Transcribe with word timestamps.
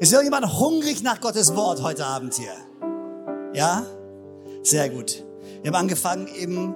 Ist 0.00 0.12
irgendjemand 0.12 0.58
hungrig 0.58 1.04
nach 1.04 1.20
Gottes 1.20 1.54
Wort 1.54 1.80
heute 1.80 2.04
Abend 2.04 2.34
hier? 2.34 2.52
Ja? 3.54 3.86
Sehr 4.64 4.90
gut. 4.90 5.24
Wir 5.62 5.70
haben 5.70 5.80
angefangen, 5.80 6.26
im 6.26 6.74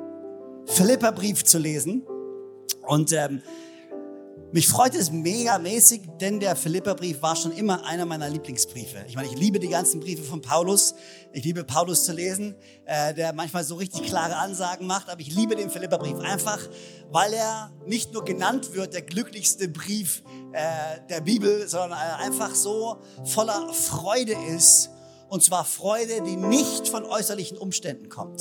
Philipperbrief 0.67 1.43
zu 1.43 1.59
lesen. 1.59 2.07
Und 2.87 3.13
ähm, 3.13 3.43
mich 4.53 4.69
freut 4.69 4.95
es 4.95 5.11
megamäßig, 5.11 6.03
denn 6.21 6.39
der 6.39 6.55
Philipperbrief 6.55 7.21
war 7.21 7.35
schon 7.35 7.51
immer 7.53 7.85
einer 7.85 8.07
meiner 8.07 8.31
Lieblingsbriefe. 8.31 9.05
Ich 9.09 9.17
meine, 9.17 9.27
ich 9.27 9.37
liebe 9.37 9.59
die 9.59 9.69
ganzen 9.69 9.99
Briefe 9.99 10.23
von 10.23 10.41
Paulus. 10.41 10.95
Ich 11.33 11.45
liebe 11.45 11.65
Paulus 11.65 12.05
zu 12.05 12.13
lesen, 12.13 12.55
äh, 12.87 13.13
der 13.15 13.33
manchmal 13.33 13.65
so 13.65 13.75
richtig 13.75 14.05
klare 14.05 14.37
Ansagen 14.37 14.87
macht. 14.87 15.11
Aber 15.11 15.21
ich 15.21 15.35
liebe 15.35 15.57
den 15.57 15.71
Philipperbrief 15.71 16.21
einfach, 16.21 16.61
weil 17.11 17.33
er 17.33 17.73
nicht 17.85 18.15
nur 18.15 18.25
genannt 18.25 18.75
wird, 18.75 18.95
der 18.95 19.03
glücklichste 19.03 19.69
Brief 19.69 20.23
äh, 20.53 21.01
der 21.09 21.21
Bibel, 21.21 21.69
sondern 21.69 21.99
einfach 21.99 22.55
so 22.55 22.99
voller 23.25 23.73
Freude 23.73 24.35
ist. 24.55 24.91
Und 25.29 25.43
zwar 25.43 25.65
Freude, 25.65 26.23
die 26.23 26.37
nicht 26.37 26.89
von 26.89 27.05
äußerlichen 27.05 27.59
Umständen 27.59 28.09
kommt, 28.09 28.41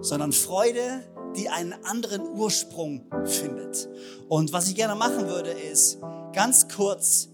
sondern 0.00 0.32
Freude, 0.32 1.04
die 1.36 1.48
einen 1.48 1.74
anderen 1.84 2.26
Ursprung 2.26 3.04
findet. 3.26 3.88
Und 4.28 4.52
was 4.52 4.68
ich 4.68 4.74
gerne 4.74 4.94
machen 4.94 5.26
würde, 5.26 5.50
ist 5.50 5.98
ganz 6.32 6.68
kurz 6.68 7.28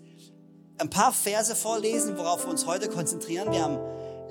ein 0.78 0.90
paar 0.90 1.12
Verse 1.12 1.54
vorlesen, 1.54 2.16
worauf 2.18 2.44
wir 2.44 2.50
uns 2.50 2.66
heute 2.66 2.88
konzentrieren. 2.88 3.52
Wir 3.52 3.62
haben 3.62 3.78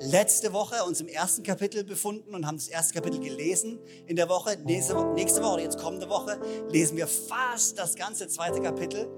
letzte 0.04 0.52
Woche 0.52 0.84
uns 0.84 1.00
im 1.00 1.08
ersten 1.08 1.42
Kapitel 1.42 1.84
befunden 1.84 2.34
und 2.34 2.46
haben 2.46 2.56
das 2.56 2.68
erste 2.68 2.94
Kapitel 2.94 3.20
gelesen 3.20 3.78
in 4.06 4.16
der 4.16 4.28
Woche. 4.28 4.56
Nächste, 4.64 4.94
nächste 5.14 5.42
Woche 5.42 5.62
jetzt 5.62 5.78
kommende 5.78 6.08
Woche 6.08 6.38
lesen 6.70 6.96
wir 6.96 7.06
fast 7.06 7.78
das 7.78 7.94
ganze 7.94 8.28
zweite 8.28 8.60
Kapitel. 8.60 9.08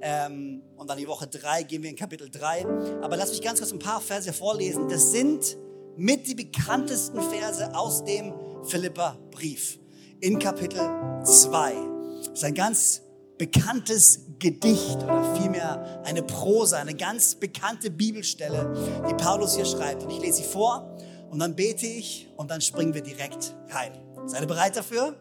Ähm, 0.00 0.62
und 0.76 0.90
dann 0.90 0.98
die 0.98 1.06
Woche 1.06 1.26
drei 1.26 1.62
gehen 1.62 1.82
wir 1.82 1.90
in 1.90 1.96
Kapitel 1.96 2.28
drei. 2.28 2.66
Aber 3.00 3.16
lass 3.16 3.30
mich 3.30 3.42
ganz 3.42 3.60
kurz 3.60 3.72
ein 3.72 3.78
paar 3.78 4.00
Verse 4.00 4.32
vorlesen. 4.32 4.88
Das 4.88 5.12
sind 5.12 5.56
mit 5.96 6.26
die 6.26 6.34
bekanntesten 6.34 7.20
Verse 7.20 7.74
aus 7.74 8.04
dem 8.04 8.34
Philippa-Brief 8.64 9.78
in 10.20 10.38
Kapitel 10.38 10.80
2. 11.24 11.74
Das 12.18 12.38
ist 12.38 12.44
ein 12.44 12.54
ganz 12.54 13.02
bekanntes 13.38 14.20
Gedicht 14.42 14.96
oder 14.96 15.36
vielmehr 15.36 16.02
eine 16.04 16.22
Prosa, 16.22 16.78
eine 16.78 16.94
ganz 16.94 17.36
bekannte 17.36 17.90
Bibelstelle, 17.90 18.72
die 19.08 19.14
Paulus 19.14 19.54
hier 19.54 19.64
schreibt. 19.64 20.02
Und 20.02 20.10
ich 20.10 20.18
lese 20.18 20.38
sie 20.38 20.42
vor 20.42 20.98
und 21.30 21.38
dann 21.38 21.54
bete 21.54 21.86
ich 21.86 22.28
und 22.36 22.50
dann 22.50 22.60
springen 22.60 22.92
wir 22.92 23.02
direkt 23.02 23.54
rein. 23.70 23.92
Seid 24.26 24.40
ihr 24.40 24.48
bereit 24.48 24.76
dafür? 24.76 25.16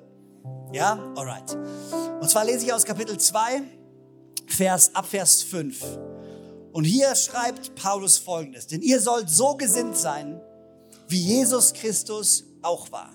Ja? 0.74 1.00
Alright. 1.16 1.56
Und 2.20 2.30
zwar 2.30 2.46
lese 2.46 2.66
ich 2.66 2.74
aus 2.74 2.84
Kapitel 2.84 3.18
2, 3.18 3.62
Vers, 4.48 4.96
ab 4.96 5.06
Vers 5.06 5.44
5. 5.44 6.00
Und 6.74 6.84
hier 6.84 7.14
schreibt 7.16 7.76
Paulus 7.76 8.18
folgendes, 8.18 8.66
denn 8.66 8.82
ihr 8.82 9.00
sollt 9.00 9.30
so 9.30 9.56
gesinnt 9.56 9.98
sein, 9.98 10.42
wie 11.08 11.22
Jesus 11.22 11.74
Christus 11.74 12.46
auch 12.64 12.92
war 12.92 13.12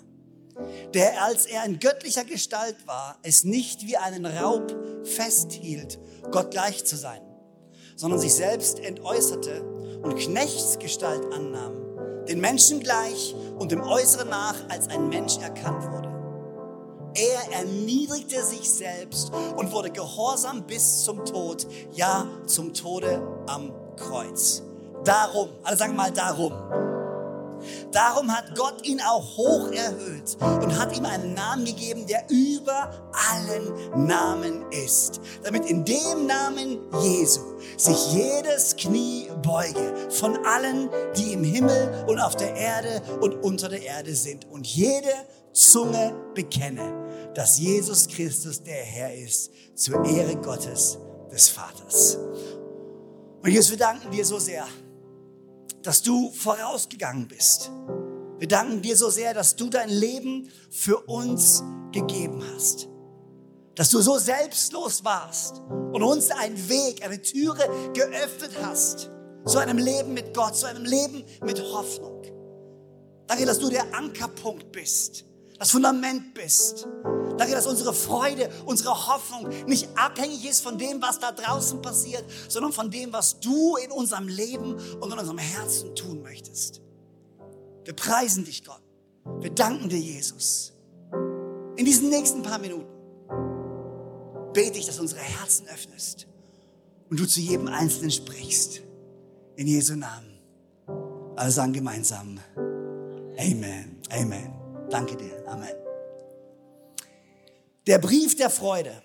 der, 0.94 1.22
als 1.24 1.46
er 1.46 1.64
in 1.64 1.78
göttlicher 1.78 2.24
Gestalt 2.24 2.76
war, 2.86 3.18
es 3.22 3.44
nicht 3.44 3.86
wie 3.86 3.96
einen 3.96 4.26
Raub 4.26 4.74
festhielt, 5.04 5.98
Gott 6.30 6.50
gleich 6.50 6.84
zu 6.84 6.96
sein, 6.96 7.20
sondern 7.96 8.20
sich 8.20 8.34
selbst 8.34 8.78
entäußerte 8.80 9.62
und 10.02 10.16
Knechtsgestalt 10.16 11.32
annahm, 11.32 12.24
den 12.26 12.40
Menschen 12.40 12.80
gleich 12.80 13.34
und 13.58 13.72
dem 13.72 13.82
Äußeren 13.82 14.28
nach 14.28 14.56
als 14.68 14.88
ein 14.88 15.08
Mensch 15.08 15.38
erkannt 15.38 15.82
wurde. 15.92 16.06
Er 17.14 17.60
erniedrigte 17.60 18.44
sich 18.44 18.70
selbst 18.70 19.32
und 19.56 19.72
wurde 19.72 19.90
gehorsam 19.90 20.66
bis 20.66 21.02
zum 21.04 21.24
Tod, 21.24 21.66
ja 21.92 22.26
zum 22.46 22.74
Tode 22.74 23.22
am 23.46 23.72
Kreuz. 23.96 24.62
Darum, 25.04 25.48
alle 25.62 25.76
sagen 25.76 25.96
mal 25.96 26.12
darum 26.12 26.52
Darum 27.92 28.30
hat 28.30 28.56
Gott 28.56 28.86
ihn 28.86 29.00
auch 29.00 29.36
hoch 29.36 29.70
erhöht 29.72 30.36
und 30.40 30.78
hat 30.78 30.96
ihm 30.96 31.04
einen 31.04 31.34
Namen 31.34 31.64
gegeben, 31.64 32.06
der 32.06 32.24
über 32.30 32.90
allen 33.30 34.06
Namen 34.06 34.64
ist, 34.70 35.20
damit 35.42 35.66
in 35.66 35.84
dem 35.84 36.26
Namen 36.26 36.78
Jesu 37.02 37.40
sich 37.76 38.12
jedes 38.12 38.76
Knie 38.76 39.28
beuge 39.42 39.94
von 40.10 40.36
allen, 40.44 40.90
die 41.16 41.32
im 41.32 41.44
Himmel 41.44 42.04
und 42.06 42.18
auf 42.18 42.36
der 42.36 42.54
Erde 42.54 43.02
und 43.20 43.34
unter 43.44 43.68
der 43.68 43.82
Erde 43.82 44.14
sind 44.14 44.46
und 44.50 44.66
jede 44.66 45.12
Zunge 45.52 46.14
bekenne, 46.34 47.32
dass 47.34 47.58
Jesus 47.58 48.06
Christus 48.08 48.62
der 48.62 48.82
Herr 48.82 49.14
ist, 49.14 49.50
zur 49.74 50.04
Ehre 50.04 50.36
Gottes 50.36 50.98
des 51.32 51.48
Vaters. 51.48 52.18
Und 53.42 53.50
Jesus, 53.50 53.70
wir 53.70 53.78
danken 53.78 54.10
dir 54.10 54.24
so 54.24 54.38
sehr 54.38 54.66
dass 55.86 56.02
du 56.02 56.32
vorausgegangen 56.32 57.28
bist. 57.28 57.70
Wir 58.38 58.48
danken 58.48 58.82
dir 58.82 58.96
so 58.96 59.08
sehr, 59.08 59.32
dass 59.34 59.54
du 59.54 59.70
dein 59.70 59.88
Leben 59.88 60.50
für 60.70 60.98
uns 61.06 61.62
gegeben 61.92 62.42
hast. 62.52 62.88
Dass 63.76 63.90
du 63.90 64.00
so 64.00 64.18
selbstlos 64.18 65.04
warst 65.04 65.62
und 65.92 66.02
uns 66.02 66.30
einen 66.30 66.68
Weg, 66.68 67.04
eine 67.04 67.22
Türe 67.22 67.68
geöffnet 67.94 68.50
hast 68.62 69.10
zu 69.44 69.58
einem 69.58 69.78
Leben 69.78 70.12
mit 70.12 70.34
Gott, 70.34 70.56
zu 70.56 70.66
einem 70.66 70.84
Leben 70.84 71.24
mit 71.44 71.60
Hoffnung. 71.62 72.22
Danke, 73.28 73.46
dass 73.46 73.60
du 73.60 73.68
der 73.68 73.94
Ankerpunkt 73.94 74.72
bist, 74.72 75.24
das 75.58 75.70
Fundament 75.70 76.34
bist. 76.34 76.88
Danke, 77.38 77.54
dass 77.54 77.66
unsere 77.66 77.92
Freude, 77.92 78.50
unsere 78.64 79.08
Hoffnung 79.08 79.48
nicht 79.66 79.88
abhängig 79.94 80.48
ist 80.48 80.60
von 80.60 80.78
dem, 80.78 81.02
was 81.02 81.18
da 81.18 81.32
draußen 81.32 81.82
passiert, 81.82 82.24
sondern 82.48 82.72
von 82.72 82.90
dem, 82.90 83.12
was 83.12 83.40
du 83.40 83.76
in 83.76 83.90
unserem 83.90 84.28
Leben 84.28 84.74
und 85.00 85.12
in 85.12 85.18
unserem 85.18 85.38
Herzen 85.38 85.94
tun 85.94 86.22
möchtest. 86.22 86.80
Wir 87.84 87.94
preisen 87.94 88.44
dich, 88.44 88.64
Gott. 88.64 88.82
Wir 89.40 89.50
danken 89.50 89.88
dir, 89.88 89.98
Jesus. 89.98 90.72
In 91.76 91.84
diesen 91.84 92.08
nächsten 92.08 92.42
paar 92.42 92.58
Minuten 92.58 92.86
bete 94.52 94.78
ich, 94.78 94.86
dass 94.86 94.98
unsere 94.98 95.20
Herzen 95.20 95.66
öffnest 95.68 96.26
und 97.10 97.20
du 97.20 97.26
zu 97.26 97.40
jedem 97.40 97.68
Einzelnen 97.68 98.10
sprichst. 98.10 98.80
In 99.56 99.66
Jesu 99.66 99.94
Namen. 99.94 100.38
Alle 101.36 101.50
sagen 101.50 101.72
gemeinsam. 101.72 102.40
Amen. 103.38 104.00
Amen. 104.10 104.52
Danke 104.90 105.16
dir. 105.16 105.44
Amen. 105.46 105.85
Der 107.86 107.98
Brief 107.98 108.36
der 108.36 108.50
Freude. 108.50 109.02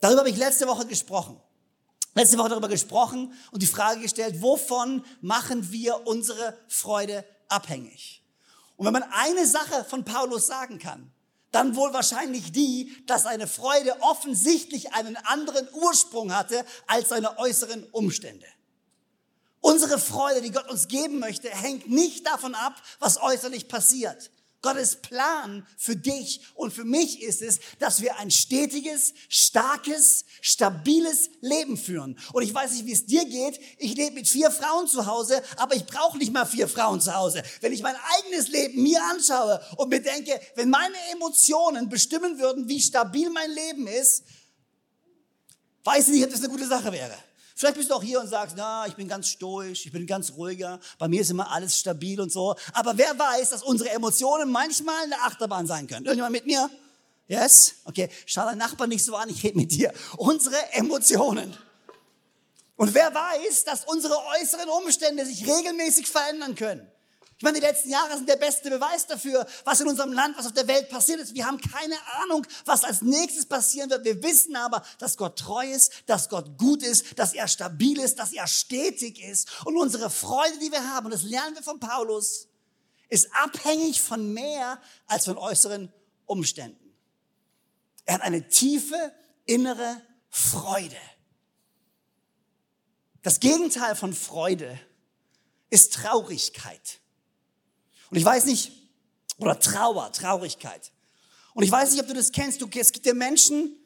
Darüber 0.00 0.20
habe 0.20 0.30
ich 0.30 0.36
letzte 0.36 0.66
Woche 0.66 0.86
gesprochen. 0.86 1.40
Letzte 2.14 2.38
Woche 2.38 2.50
darüber 2.50 2.68
gesprochen 2.68 3.32
und 3.50 3.62
die 3.62 3.66
Frage 3.66 4.00
gestellt, 4.00 4.40
wovon 4.42 5.04
machen 5.20 5.70
wir 5.72 6.06
unsere 6.06 6.56
Freude 6.68 7.24
abhängig? 7.48 8.22
Und 8.76 8.86
wenn 8.86 8.92
man 8.92 9.04
eine 9.04 9.46
Sache 9.46 9.84
von 9.84 10.04
Paulus 10.04 10.46
sagen 10.46 10.78
kann, 10.78 11.12
dann 11.50 11.76
wohl 11.76 11.92
wahrscheinlich 11.92 12.50
die, 12.50 12.92
dass 13.06 13.22
seine 13.22 13.46
Freude 13.46 14.00
offensichtlich 14.00 14.92
einen 14.92 15.16
anderen 15.16 15.68
Ursprung 15.72 16.34
hatte 16.34 16.64
als 16.88 17.10
seine 17.10 17.38
äußeren 17.38 17.84
Umstände. 17.92 18.46
Unsere 19.60 19.98
Freude, 19.98 20.42
die 20.42 20.50
Gott 20.50 20.68
uns 20.68 20.88
geben 20.88 21.20
möchte, 21.20 21.48
hängt 21.48 21.88
nicht 21.88 22.26
davon 22.26 22.54
ab, 22.54 22.74
was 22.98 23.22
äußerlich 23.22 23.68
passiert. 23.68 24.30
Gottes 24.64 24.96
Plan 24.96 25.66
für 25.76 25.94
dich 25.94 26.40
und 26.54 26.72
für 26.72 26.84
mich 26.84 27.20
ist 27.22 27.42
es, 27.42 27.60
dass 27.80 28.00
wir 28.00 28.18
ein 28.18 28.30
stetiges, 28.30 29.12
starkes, 29.28 30.24
stabiles 30.40 31.28
Leben 31.42 31.76
führen. 31.76 32.18
Und 32.32 32.42
ich 32.44 32.54
weiß 32.54 32.72
nicht, 32.72 32.86
wie 32.86 32.92
es 32.92 33.04
dir 33.04 33.26
geht. 33.26 33.60
Ich 33.76 33.94
lebe 33.94 34.14
mit 34.14 34.26
vier 34.26 34.50
Frauen 34.50 34.88
zu 34.88 35.04
Hause, 35.04 35.42
aber 35.58 35.76
ich 35.76 35.84
brauche 35.84 36.16
nicht 36.16 36.32
mal 36.32 36.46
vier 36.46 36.66
Frauen 36.66 37.02
zu 37.02 37.14
Hause. 37.14 37.42
Wenn 37.60 37.74
ich 37.74 37.82
mein 37.82 37.94
eigenes 38.16 38.48
Leben 38.48 38.82
mir 38.82 39.02
anschaue 39.10 39.60
und 39.76 39.90
mir 39.90 40.00
denke, 40.00 40.40
wenn 40.54 40.70
meine 40.70 40.96
Emotionen 41.12 41.90
bestimmen 41.90 42.38
würden, 42.38 42.66
wie 42.66 42.80
stabil 42.80 43.28
mein 43.28 43.50
Leben 43.50 43.86
ist, 43.86 44.22
weiß 45.84 46.08
ich 46.08 46.14
nicht, 46.14 46.24
ob 46.24 46.30
das 46.30 46.40
eine 46.40 46.48
gute 46.48 46.66
Sache 46.66 46.90
wäre. 46.90 47.14
Vielleicht 47.54 47.76
bist 47.76 47.90
du 47.90 47.94
auch 47.94 48.02
hier 48.02 48.20
und 48.20 48.26
sagst, 48.26 48.56
na, 48.58 48.86
ich 48.86 48.94
bin 48.94 49.06
ganz 49.06 49.28
stoisch, 49.28 49.86
ich 49.86 49.92
bin 49.92 50.06
ganz 50.06 50.32
ruhiger, 50.32 50.80
bei 50.98 51.06
mir 51.06 51.20
ist 51.20 51.30
immer 51.30 51.52
alles 51.52 51.78
stabil 51.78 52.20
und 52.20 52.32
so. 52.32 52.56
Aber 52.72 52.98
wer 52.98 53.16
weiß, 53.16 53.50
dass 53.50 53.62
unsere 53.62 53.90
Emotionen 53.90 54.50
manchmal 54.50 55.04
eine 55.04 55.20
Achterbahn 55.20 55.66
sein 55.66 55.86
können? 55.86 56.04
Irgendjemand 56.04 56.32
mit 56.32 56.46
mir? 56.46 56.68
Yes? 57.28 57.76
Okay, 57.84 58.10
schau 58.26 58.42
deinen 58.42 58.58
Nachbarn 58.58 58.90
nicht 58.90 59.04
so 59.04 59.14
an, 59.14 59.28
ich 59.28 59.42
rede 59.44 59.56
mit 59.56 59.70
dir. 59.70 59.92
Unsere 60.16 60.56
Emotionen. 60.72 61.56
Und 62.76 62.92
wer 62.92 63.14
weiß, 63.14 63.64
dass 63.64 63.84
unsere 63.84 64.16
äußeren 64.40 64.68
Umstände 64.68 65.24
sich 65.24 65.46
regelmäßig 65.46 66.08
verändern 66.08 66.56
können? 66.56 66.90
Meine, 67.44 67.60
die 67.60 67.66
letzten 67.66 67.90
Jahre 67.90 68.16
sind 68.16 68.28
der 68.28 68.36
beste 68.36 68.70
Beweis 68.70 69.06
dafür, 69.06 69.46
was 69.64 69.80
in 69.80 69.88
unserem 69.88 70.12
Land, 70.12 70.36
was 70.36 70.46
auf 70.46 70.52
der 70.52 70.66
Welt 70.66 70.88
passiert 70.88 71.20
ist. 71.20 71.34
Wir 71.34 71.46
haben 71.46 71.60
keine 71.60 71.96
Ahnung, 72.22 72.44
was 72.64 72.82
als 72.82 73.02
nächstes 73.02 73.46
passieren 73.46 73.90
wird. 73.90 74.04
Wir 74.04 74.22
wissen 74.22 74.56
aber, 74.56 74.82
dass 74.98 75.16
Gott 75.16 75.38
treu 75.38 75.70
ist, 75.70 75.92
dass 76.06 76.28
Gott 76.28 76.58
gut 76.58 76.82
ist, 76.82 77.18
dass 77.18 77.34
er 77.34 77.46
stabil 77.46 78.00
ist, 78.00 78.18
dass 78.18 78.32
er 78.32 78.46
stetig 78.46 79.22
ist. 79.22 79.64
Und 79.64 79.76
unsere 79.76 80.10
Freude, 80.10 80.58
die 80.58 80.72
wir 80.72 80.94
haben, 80.94 81.06
und 81.06 81.14
das 81.14 81.22
lernen 81.22 81.54
wir 81.54 81.62
von 81.62 81.78
Paulus, 81.78 82.48
ist 83.08 83.28
abhängig 83.34 84.00
von 84.00 84.32
mehr 84.32 84.80
als 85.06 85.26
von 85.26 85.38
äußeren 85.38 85.92
Umständen. 86.26 86.92
Er 88.06 88.14
hat 88.14 88.22
eine 88.22 88.48
tiefe 88.48 89.14
innere 89.44 90.02
Freude. 90.30 90.96
Das 93.22 93.40
Gegenteil 93.40 93.94
von 93.94 94.12
Freude 94.12 94.78
ist 95.70 95.94
Traurigkeit. 95.94 97.00
Und 98.10 98.16
ich 98.16 98.24
weiß 98.24 98.46
nicht, 98.46 98.72
oder 99.38 99.58
Trauer, 99.58 100.12
Traurigkeit. 100.12 100.92
Und 101.54 101.62
ich 101.62 101.70
weiß 101.70 101.92
nicht, 101.92 102.00
ob 102.00 102.08
du 102.08 102.14
das 102.14 102.32
kennst. 102.32 102.60
Du, 102.60 102.68
es 102.74 102.92
gibt 102.92 103.06
ja 103.06 103.14
Menschen, 103.14 103.76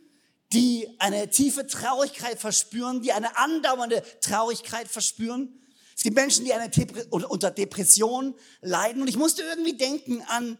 die 0.52 0.88
eine 0.98 1.28
tiefe 1.30 1.66
Traurigkeit 1.66 2.38
verspüren, 2.38 3.02
die 3.02 3.12
eine 3.12 3.36
andauernde 3.36 4.02
Traurigkeit 4.20 4.88
verspüren. 4.88 5.60
Es 5.94 6.02
gibt 6.02 6.16
Menschen, 6.16 6.44
die 6.44 6.52
eine 6.52 6.70
unter 7.10 7.50
Depression 7.50 8.34
leiden. 8.60 9.02
Und 9.02 9.08
ich 9.08 9.16
musste 9.16 9.42
irgendwie 9.42 9.76
denken 9.76 10.22
an 10.28 10.58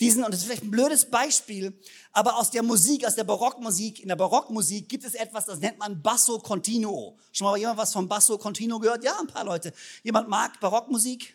diesen, 0.00 0.22
und 0.24 0.32
das 0.32 0.40
ist 0.40 0.46
vielleicht 0.46 0.62
ein 0.62 0.70
blödes 0.70 1.10
Beispiel, 1.10 1.76
aber 2.12 2.36
aus 2.36 2.50
der 2.50 2.62
Musik, 2.62 3.04
aus 3.04 3.16
der 3.16 3.24
Barockmusik, 3.24 4.00
in 4.00 4.08
der 4.08 4.16
Barockmusik 4.16 4.88
gibt 4.88 5.04
es 5.04 5.14
etwas, 5.14 5.46
das 5.46 5.58
nennt 5.58 5.78
man 5.78 6.00
Basso 6.00 6.38
Continuo. 6.38 7.18
Schon 7.32 7.46
mal 7.46 7.58
jemand 7.58 7.78
was 7.78 7.92
von 7.92 8.06
Basso 8.06 8.38
Continuo 8.38 8.78
gehört? 8.78 9.02
Ja, 9.02 9.18
ein 9.18 9.26
paar 9.26 9.44
Leute. 9.44 9.72
Jemand 10.04 10.28
mag 10.28 10.60
Barockmusik? 10.60 11.34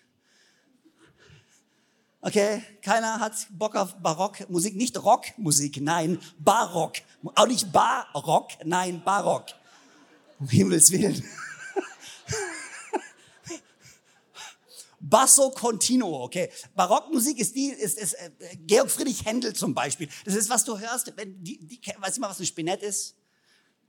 Okay, 2.25 2.63
keiner 2.81 3.19
hat 3.19 3.33
Bock 3.49 3.75
auf 3.75 3.95
Barockmusik, 3.95 4.77
nicht 4.77 5.03
Rockmusik, 5.03 5.81
nein, 5.81 6.17
Barock. 6.39 6.93
Auch 7.35 7.47
nicht 7.47 7.69
Barock, 7.73 8.51
nein, 8.63 9.01
Barock. 9.03 9.47
Um 10.39 10.47
Himmels 10.47 10.89
Willen. 10.91 11.21
Basso 15.01 15.49
Continuo, 15.49 16.23
okay. 16.23 16.49
Barockmusik 16.73 17.39
ist 17.39 17.57
die, 17.57 17.67
ist, 17.67 17.97
ist 17.97 18.13
äh, 18.13 18.31
Georg 18.67 18.89
Friedrich 18.89 19.25
Händel 19.25 19.53
zum 19.53 19.75
Beispiel. 19.75 20.07
Das 20.23 20.35
ist, 20.35 20.49
was 20.49 20.63
du 20.63 20.79
hörst, 20.79 21.11
wenn 21.17 21.43
die, 21.43 21.57
die, 21.57 21.81
weiß 21.97 22.13
ich 22.13 22.19
mal, 22.21 22.29
was 22.29 22.39
ein 22.39 22.45
Spinett 22.45 22.83
ist 22.83 23.15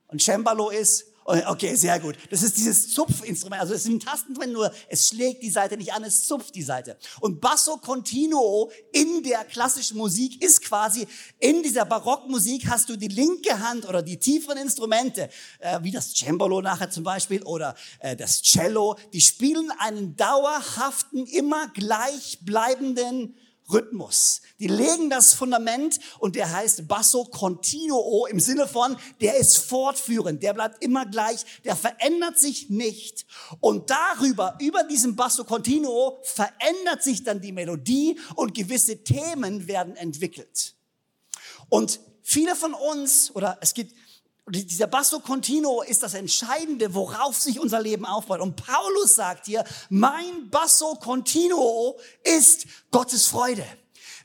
und 0.09 0.21
Cembalo 0.21 0.71
ist 0.71 1.07
Okay, 1.27 1.75
sehr 1.75 1.99
gut. 2.01 2.17
Das 2.29 2.43
ist 2.43 2.59
dieses 2.59 2.93
Zupfinstrument. 2.93 3.63
Also 3.63 3.73
es 3.73 3.85
sind 3.85 4.03
Tasten 4.03 4.35
drin, 4.35 4.53
nur 4.53 4.71
es 4.89 5.09
schlägt 5.09 5.43
die 5.43 5.49
Seite 5.51 5.79
nicht 5.79 5.95
an, 5.95 6.05
es 6.05 6.27
zupft 6.27 6.55
die 6.55 6.63
Seite. 6.63 6.99
Und 7.21 7.41
Basso 7.41 7.79
Continuo 7.79 8.71
in 8.93 9.23
der 9.23 9.45
klassischen 9.45 9.97
Musik 9.97 10.43
ist 10.43 10.63
quasi, 10.63 11.07
in 11.39 11.63
dieser 11.63 11.87
Barockmusik 11.87 12.69
hast 12.69 12.91
du 12.91 12.97
die 12.97 13.09
linke 13.09 13.59
Hand 13.59 13.89
oder 13.89 14.03
die 14.03 14.19
tieferen 14.19 14.59
Instrumente, 14.59 15.31
äh, 15.61 15.79
wie 15.81 15.91
das 15.91 16.13
Cembalo 16.15 16.61
nachher 16.61 16.91
zum 16.91 17.05
Beispiel 17.05 17.43
oder 17.45 17.75
äh, 18.01 18.15
das 18.15 18.43
Cello, 18.43 18.97
die 19.15 19.23
spielen 19.23 19.73
einen 19.79 20.17
dauerhaften, 20.17 21.27
immer 21.27 21.69
gleichbleibenden 21.69 23.35
Rhythmus. 23.73 24.43
Die 24.59 24.67
legen 24.67 25.11
das 25.11 25.33
Fundament 25.33 25.99
und 26.19 26.37
der 26.37 26.53
heißt 26.53 26.87
Basso 26.87 27.25
Continuo 27.25 28.27
im 28.27 28.39
Sinne 28.41 28.69
von, 28.69 28.97
der 29.21 29.37
ist 29.37 29.59
fortführend, 29.59 30.43
der 30.43 30.53
bleibt 30.55 30.83
immer 30.83 31.07
gleich, 31.07 31.45
der 31.65 31.77
verändert 31.77 32.39
sich 32.39 32.71
nicht. 32.71 33.27
Und 33.61 33.91
darüber, 33.91 34.57
über 34.61 34.85
diesem 34.85 35.17
Basso 35.17 35.45
Continuo 35.45 36.19
verändert 36.23 37.03
sich 37.03 37.25
dann 37.25 37.41
die 37.41 37.53
Melodie 37.53 38.19
und 38.37 38.55
gewisse 38.55 39.03
Themen 39.03 39.67
werden 39.67 39.97
entwickelt. 39.97 40.75
Und 41.69 42.01
viele 42.23 42.55
von 42.57 42.75
uns, 42.75 43.35
oder 43.35 43.59
es 43.61 43.75
gibt 43.75 43.95
dieser 44.49 44.87
Basso 44.87 45.21
Continuo 45.21 45.83
ist 45.83 46.03
das 46.03 46.15
Entscheidende, 46.15 46.95
worauf 46.95 47.41
sich 47.41 47.59
unser 47.59 47.81
Leben 47.81 48.05
aufbaut. 48.05 48.41
Und 48.41 48.57
Paulus 48.57 49.15
sagt 49.15 49.47
hier, 49.47 49.65
mein 49.89 50.51
Basso 50.51 50.97
Continuo 50.97 51.99
ist 52.23 52.67
Gottes 52.91 53.27
Freude. 53.27 53.65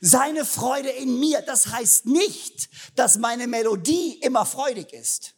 Seine 0.02 0.44
Freude 0.44 0.90
in 0.90 1.18
mir. 1.18 1.42
Das 1.42 1.68
heißt 1.68 2.06
nicht, 2.06 2.68
dass 2.96 3.18
meine 3.18 3.46
Melodie 3.46 4.18
immer 4.20 4.44
freudig 4.44 4.92
ist. 4.92 5.34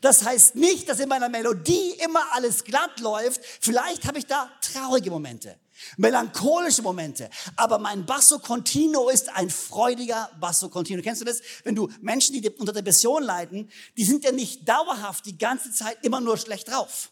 Das 0.00 0.24
heißt 0.24 0.54
nicht, 0.54 0.88
dass 0.88 1.00
in 1.00 1.08
meiner 1.08 1.28
Melodie 1.28 1.92
immer 2.04 2.32
alles 2.32 2.64
glatt 2.64 3.00
läuft. 3.00 3.40
Vielleicht 3.60 4.06
habe 4.06 4.18
ich 4.18 4.26
da 4.26 4.50
traurige 4.60 5.10
Momente 5.10 5.58
melancholische 5.96 6.82
Momente. 6.82 7.30
Aber 7.56 7.78
mein 7.78 8.04
Basso 8.04 8.38
Continuo 8.38 9.08
ist 9.08 9.28
ein 9.34 9.50
freudiger 9.50 10.30
Basso 10.40 10.68
Continuo. 10.68 11.02
Kennst 11.02 11.20
du 11.20 11.24
das? 11.24 11.40
Wenn 11.64 11.74
du 11.74 11.88
Menschen, 12.00 12.40
die 12.40 12.48
unter 12.50 12.72
Depression 12.72 13.22
leiden, 13.22 13.70
die 13.96 14.04
sind 14.04 14.24
ja 14.24 14.32
nicht 14.32 14.68
dauerhaft 14.68 15.26
die 15.26 15.38
ganze 15.38 15.72
Zeit 15.72 15.98
immer 16.02 16.20
nur 16.20 16.36
schlecht 16.36 16.68
drauf, 16.68 17.10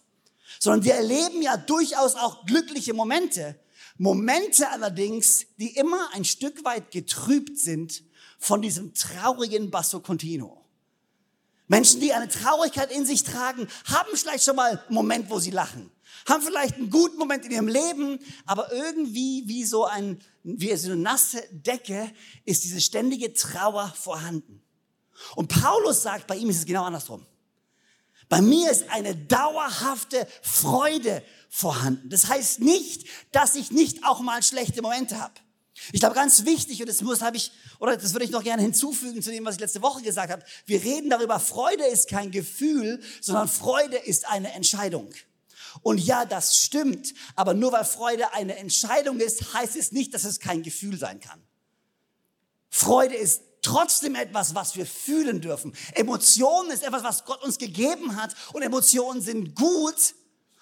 sondern 0.58 0.82
die 0.82 0.90
erleben 0.90 1.42
ja 1.42 1.56
durchaus 1.56 2.14
auch 2.14 2.44
glückliche 2.46 2.94
Momente. 2.94 3.58
Momente 3.98 4.68
allerdings, 4.68 5.46
die 5.56 5.76
immer 5.76 6.10
ein 6.12 6.24
Stück 6.24 6.64
weit 6.64 6.90
getrübt 6.90 7.58
sind 7.58 8.02
von 8.38 8.60
diesem 8.60 8.92
traurigen 8.94 9.70
Basso 9.70 10.00
Continuo. 10.00 10.62
Menschen, 11.68 12.00
die 12.00 12.12
eine 12.12 12.28
Traurigkeit 12.28 12.92
in 12.92 13.04
sich 13.04 13.24
tragen, 13.24 13.66
haben 13.86 14.10
vielleicht 14.14 14.44
schon 14.44 14.56
mal 14.56 14.78
einen 14.86 14.94
Moment, 14.94 15.30
wo 15.30 15.40
sie 15.40 15.50
lachen 15.50 15.90
haben 16.26 16.42
vielleicht 16.42 16.76
einen 16.76 16.90
guten 16.90 17.18
Moment 17.18 17.44
in 17.44 17.50
ihrem 17.50 17.68
Leben, 17.68 18.18
aber 18.46 18.72
irgendwie 18.72 19.44
wie 19.46 19.64
so, 19.64 19.84
ein, 19.84 20.20
wie 20.42 20.74
so 20.76 20.92
eine 20.92 21.00
nasse 21.00 21.42
Decke 21.50 22.10
ist 22.44 22.64
diese 22.64 22.80
ständige 22.80 23.32
Trauer 23.32 23.92
vorhanden. 23.96 24.62
Und 25.34 25.48
Paulus 25.48 26.02
sagt, 26.02 26.26
bei 26.26 26.36
ihm 26.36 26.50
ist 26.50 26.58
es 26.58 26.66
genau 26.66 26.84
andersrum. 26.84 27.26
Bei 28.28 28.40
mir 28.40 28.70
ist 28.70 28.88
eine 28.90 29.14
dauerhafte 29.14 30.26
Freude 30.42 31.22
vorhanden. 31.48 32.10
Das 32.10 32.28
heißt 32.28 32.60
nicht, 32.60 33.06
dass 33.32 33.54
ich 33.54 33.70
nicht 33.70 34.04
auch 34.04 34.20
mal 34.20 34.42
schlechte 34.42 34.82
Momente 34.82 35.20
habe. 35.20 35.34
Ich 35.92 36.00
glaube, 36.00 36.14
ganz 36.14 36.44
wichtig, 36.44 36.80
und 36.80 36.88
das 36.88 37.02
muss 37.02 37.20
habe 37.20 37.36
ich, 37.36 37.52
oder 37.78 37.96
das 37.96 38.14
würde 38.14 38.24
ich 38.24 38.30
noch 38.30 38.42
gerne 38.42 38.62
hinzufügen 38.62 39.22
zu 39.22 39.30
dem, 39.30 39.44
was 39.44 39.56
ich 39.56 39.60
letzte 39.60 39.82
Woche 39.82 40.02
gesagt 40.02 40.32
habe. 40.32 40.42
Wir 40.64 40.82
reden 40.82 41.10
darüber, 41.10 41.38
Freude 41.38 41.84
ist 41.84 42.08
kein 42.08 42.30
Gefühl, 42.30 43.00
sondern 43.20 43.46
Freude 43.46 43.96
ist 43.96 44.26
eine 44.26 44.52
Entscheidung. 44.52 45.10
Und 45.83 45.99
ja, 45.99 46.25
das 46.25 46.56
stimmt, 46.56 47.14
aber 47.35 47.54
nur 47.54 47.73
weil 47.73 47.85
Freude 47.85 48.33
eine 48.33 48.56
Entscheidung 48.56 49.21
ist, 49.21 49.54
heißt 49.54 49.76
es 49.76 49.92
nicht, 49.92 50.14
dass 50.14 50.25
es 50.25 50.40
kein 50.40 50.62
Gefühl 50.62 50.99
sein 50.99 51.21
kann. 51.21 51.42
Freude 52.71 53.14
ist 53.14 53.42
trotzdem 53.62 54.14
etwas, 54.14 54.54
was 54.54 54.76
wir 54.76 54.87
fühlen 54.87 55.40
dürfen. 55.40 55.75
Emotionen 55.95 56.71
ist 56.71 56.83
etwas, 56.83 57.02
was 57.02 57.25
Gott 57.25 57.42
uns 57.42 57.59
gegeben 57.59 58.16
hat 58.16 58.35
und 58.52 58.62
Emotionen 58.62 59.21
sind 59.21 59.54
gut. 59.54 60.14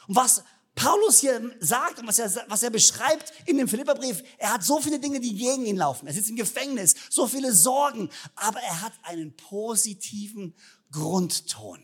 Und 0.07 0.17
was 0.17 0.43
Paulus 0.75 1.21
hier 1.21 1.55
sagt 1.61 2.01
und 2.01 2.09
was 2.09 2.19
er, 2.19 2.33
was 2.49 2.63
er 2.63 2.71
beschreibt 2.71 3.33
in 3.47 3.59
dem 3.59 3.69
Philipperbrief, 3.69 4.23
er 4.39 4.55
hat 4.55 4.65
so 4.65 4.81
viele 4.81 4.99
Dinge, 4.99 5.21
die 5.21 5.35
gegen 5.35 5.67
ihn 5.67 5.77
laufen. 5.77 6.07
Er 6.07 6.15
sitzt 6.15 6.31
im 6.31 6.37
Gefängnis, 6.37 6.95
so 7.11 7.27
viele 7.27 7.53
Sorgen, 7.53 8.11
aber 8.35 8.61
er 8.61 8.81
hat 8.81 8.93
einen 9.03 9.37
positiven 9.37 10.55
Grundton. 10.91 11.81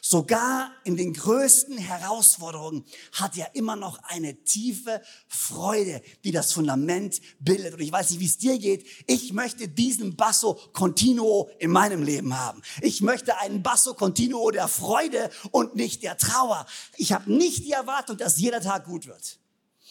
Sogar 0.00 0.72
in 0.84 0.96
den 0.96 1.12
größten 1.12 1.78
Herausforderungen 1.78 2.84
hat 3.12 3.36
er 3.36 3.54
immer 3.54 3.76
noch 3.76 3.98
eine 4.04 4.42
tiefe 4.44 5.00
Freude, 5.28 6.02
die 6.24 6.32
das 6.32 6.52
Fundament 6.52 7.20
bildet. 7.40 7.74
Und 7.74 7.80
ich 7.80 7.92
weiß 7.92 8.10
nicht, 8.10 8.20
wie 8.20 8.26
es 8.26 8.38
dir 8.38 8.58
geht. 8.58 8.86
Ich 9.06 9.32
möchte 9.32 9.68
diesen 9.68 10.16
Basso 10.16 10.54
Continuo 10.72 11.50
in 11.58 11.70
meinem 11.70 12.02
Leben 12.02 12.38
haben. 12.38 12.62
Ich 12.82 13.02
möchte 13.02 13.38
einen 13.38 13.62
Basso 13.62 13.94
Continuo 13.94 14.50
der 14.50 14.68
Freude 14.68 15.30
und 15.50 15.76
nicht 15.76 16.02
der 16.02 16.16
Trauer. 16.16 16.66
Ich 16.96 17.12
habe 17.12 17.32
nicht 17.32 17.64
die 17.64 17.72
Erwartung, 17.72 18.16
dass 18.16 18.38
jeder 18.38 18.60
Tag 18.60 18.84
gut 18.84 19.06
wird. 19.06 19.38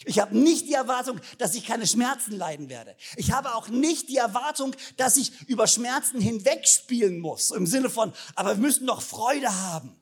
Ich 0.03 0.19
habe 0.19 0.37
nicht 0.37 0.67
die 0.67 0.73
Erwartung, 0.73 1.21
dass 1.37 1.55
ich 1.55 1.65
keine 1.65 1.87
Schmerzen 1.87 2.35
leiden 2.35 2.69
werde. 2.69 2.95
Ich 3.15 3.31
habe 3.31 3.55
auch 3.55 3.69
nicht 3.69 4.09
die 4.09 4.17
Erwartung, 4.17 4.75
dass 4.97 5.15
ich 5.15 5.31
über 5.47 5.67
Schmerzen 5.67 6.19
hinwegspielen 6.19 7.19
muss. 7.19 7.51
Im 7.51 7.65
Sinne 7.65 7.89
von, 7.89 8.11
aber 8.35 8.57
wir 8.57 8.61
müssen 8.61 8.87
doch 8.87 9.01
Freude 9.01 9.53
haben 9.53 9.95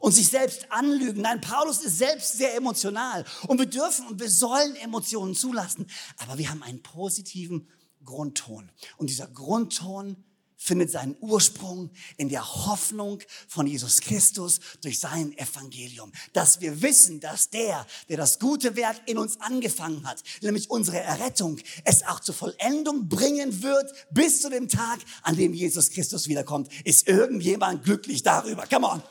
und 0.00 0.12
sich 0.12 0.28
selbst 0.28 0.72
anlügen. 0.72 1.20
Nein, 1.20 1.40
Paulus 1.40 1.82
ist 1.82 1.98
selbst 1.98 2.32
sehr 2.38 2.56
emotional 2.56 3.24
und 3.46 3.58
wir 3.58 3.66
dürfen 3.66 4.06
und 4.06 4.18
wir 4.18 4.30
sollen 4.30 4.74
Emotionen 4.76 5.34
zulassen. 5.34 5.86
Aber 6.16 6.38
wir 6.38 6.48
haben 6.48 6.62
einen 6.62 6.82
positiven 6.82 7.68
Grundton. 8.04 8.70
Und 8.96 9.10
dieser 9.10 9.28
Grundton 9.28 10.24
findet 10.62 10.90
seinen 10.90 11.16
Ursprung 11.20 11.90
in 12.18 12.28
der 12.28 12.46
Hoffnung 12.66 13.20
von 13.48 13.66
Jesus 13.66 14.02
Christus 14.02 14.60
durch 14.82 15.00
sein 15.00 15.36
Evangelium. 15.38 16.12
Dass 16.34 16.60
wir 16.60 16.82
wissen, 16.82 17.18
dass 17.18 17.48
der, 17.48 17.86
der 18.10 18.18
das 18.18 18.38
gute 18.38 18.76
Werk 18.76 19.00
in 19.06 19.16
uns 19.16 19.40
angefangen 19.40 20.06
hat, 20.06 20.22
nämlich 20.42 20.68
unsere 20.68 21.00
Errettung, 21.00 21.58
es 21.84 22.06
auch 22.06 22.20
zur 22.20 22.34
Vollendung 22.34 23.08
bringen 23.08 23.62
wird 23.62 23.90
bis 24.10 24.42
zu 24.42 24.50
dem 24.50 24.68
Tag, 24.68 25.00
an 25.22 25.34
dem 25.34 25.54
Jesus 25.54 25.90
Christus 25.90 26.28
wiederkommt. 26.28 26.68
Ist 26.84 27.08
irgendjemand 27.08 27.82
glücklich 27.82 28.22
darüber? 28.22 28.66
Come 28.66 28.86
on. 28.86 29.02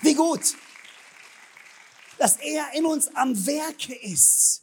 Wie 0.00 0.14
gut, 0.14 0.54
dass 2.18 2.36
er 2.36 2.72
in 2.74 2.86
uns 2.86 3.08
am 3.16 3.46
Werke 3.46 3.94
ist. 3.94 4.62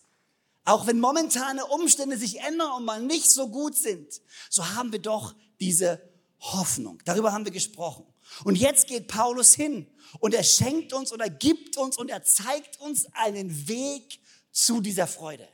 Auch 0.68 0.86
wenn 0.86 1.00
momentane 1.00 1.66
Umstände 1.66 2.18
sich 2.18 2.42
ändern 2.42 2.72
und 2.74 2.84
mal 2.84 3.02
nicht 3.02 3.32
so 3.32 3.48
gut 3.48 3.74
sind, 3.74 4.20
so 4.50 4.76
haben 4.76 4.92
wir 4.92 5.00
doch 5.00 5.34
diese 5.62 6.02
Hoffnung. 6.42 7.02
Darüber 7.06 7.32
haben 7.32 7.46
wir 7.46 7.54
gesprochen. 7.54 8.06
Und 8.44 8.58
jetzt 8.58 8.88
geht 8.88 9.08
Paulus 9.08 9.54
hin 9.54 9.88
und 10.20 10.34
er 10.34 10.44
schenkt 10.44 10.92
uns 10.92 11.14
oder 11.14 11.30
gibt 11.30 11.78
uns 11.78 11.98
und 11.98 12.10
er 12.10 12.22
zeigt 12.24 12.82
uns 12.82 13.08
einen 13.14 13.70
Weg 13.70 14.20
zu 14.52 14.82
dieser 14.82 15.08
Freude. 15.08 15.48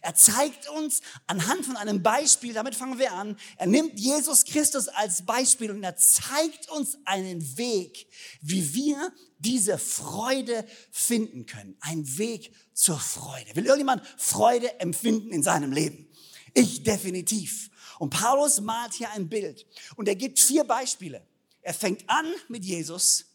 Er 0.00 0.14
zeigt 0.14 0.68
uns 0.70 1.00
anhand 1.26 1.66
von 1.66 1.76
einem 1.76 2.02
Beispiel, 2.02 2.52
damit 2.52 2.74
fangen 2.74 2.98
wir 2.98 3.12
an, 3.12 3.36
er 3.56 3.66
nimmt 3.66 3.98
Jesus 3.98 4.44
Christus 4.44 4.88
als 4.88 5.24
Beispiel 5.24 5.70
und 5.70 5.82
er 5.82 5.96
zeigt 5.96 6.70
uns 6.70 6.98
einen 7.04 7.56
Weg, 7.58 8.08
wie 8.40 8.74
wir 8.74 9.12
diese 9.38 9.78
Freude 9.78 10.64
finden 10.90 11.46
können. 11.46 11.76
Ein 11.80 12.18
Weg 12.18 12.52
zur 12.72 12.98
Freude. 12.98 13.54
Will 13.54 13.66
irgendjemand 13.66 14.02
Freude 14.16 14.80
empfinden 14.80 15.30
in 15.30 15.42
seinem 15.42 15.72
Leben? 15.72 16.08
Ich 16.54 16.82
definitiv. 16.82 17.70
Und 17.98 18.10
Paulus 18.10 18.60
malt 18.60 18.94
hier 18.94 19.10
ein 19.10 19.28
Bild 19.28 19.66
und 19.96 20.08
er 20.08 20.16
gibt 20.16 20.40
vier 20.40 20.64
Beispiele. 20.64 21.26
Er 21.60 21.74
fängt 21.74 22.08
an 22.08 22.26
mit 22.48 22.64
Jesus, 22.64 23.26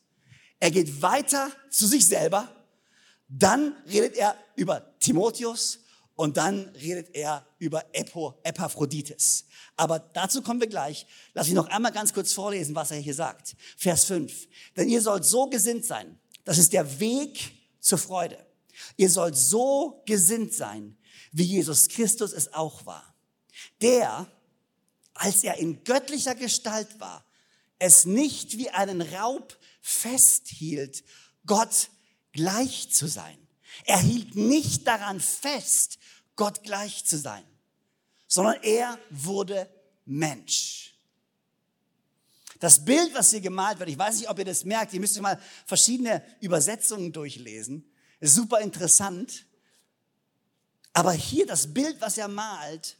er 0.59 0.71
geht 0.71 1.01
weiter 1.01 1.51
zu 1.69 1.87
sich 1.87 2.05
selber, 2.05 2.53
dann 3.29 3.75
redet 3.89 4.15
er 4.17 4.37
über 4.55 4.97
Timotheus 4.99 5.79
und 6.17 6.35
dann 6.35 6.69
redet 6.69 7.13
er 7.15 7.45
über 7.59 7.85
Epo, 7.93 8.39
Epaphroditus. 8.43 9.45
Aber 9.75 9.99
dazu 9.99 10.41
kommen 10.41 10.59
wir 10.59 10.67
gleich. 10.67 11.05
Lass 11.35 11.47
ich 11.47 11.53
noch 11.53 11.67
einmal 11.67 11.91
ganz 11.91 12.11
kurz 12.11 12.33
vorlesen, 12.33 12.73
was 12.73 12.89
er 12.89 12.97
hier 12.97 13.13
sagt. 13.13 13.55
Vers 13.77 14.05
5. 14.05 14.47
Denn 14.75 14.89
ihr 14.89 14.99
sollt 15.01 15.25
so 15.25 15.47
gesinnt 15.47 15.85
sein. 15.85 16.19
Das 16.43 16.57
ist 16.57 16.73
der 16.73 16.99
Weg 16.99 17.51
zur 17.79 17.99
Freude. 17.99 18.43
Ihr 18.95 19.11
sollt 19.11 19.37
so 19.37 20.01
gesinnt 20.07 20.53
sein, 20.53 20.97
wie 21.31 21.43
Jesus 21.43 21.87
Christus 21.87 22.33
es 22.33 22.51
auch 22.51 22.87
war. 22.87 23.13
Der, 23.81 24.25
als 25.13 25.43
er 25.43 25.57
in 25.57 25.83
göttlicher 25.83 26.33
Gestalt 26.33 26.99
war, 26.99 27.23
es 27.77 28.05
nicht 28.05 28.57
wie 28.57 28.71
einen 28.71 29.03
Raub 29.03 29.55
festhielt, 29.81 31.03
Gott 31.45 31.89
gleich 32.31 32.91
zu 32.91 33.05
sein. 33.05 33.37
Er 33.85 33.99
hielt 33.99 34.35
nicht 34.35 34.87
daran 34.87 35.19
fest, 35.19 35.99
Gott 36.35 36.63
gleich 36.63 37.05
zu 37.05 37.17
sein, 37.17 37.43
sondern 38.27 38.61
er 38.63 38.99
wurde 39.09 39.69
Mensch. 40.05 40.93
Das 42.59 42.83
Bild, 42.83 43.13
was 43.13 43.31
hier 43.31 43.41
gemalt 43.41 43.79
wird, 43.79 43.89
ich 43.89 43.97
weiß 43.97 44.17
nicht, 44.17 44.29
ob 44.29 44.39
ihr 44.39 44.45
das 44.45 44.65
merkt, 44.65 44.93
ihr 44.93 44.99
müsst 44.99 45.19
mal 45.21 45.39
verschiedene 45.65 46.23
Übersetzungen 46.41 47.11
durchlesen, 47.11 47.87
ist 48.19 48.35
super 48.35 48.61
interessant. 48.61 49.45
Aber 50.93 51.11
hier 51.11 51.45
das 51.45 51.71
Bild, 51.73 52.01
was 52.01 52.17
er 52.17 52.27
malt, 52.27 52.97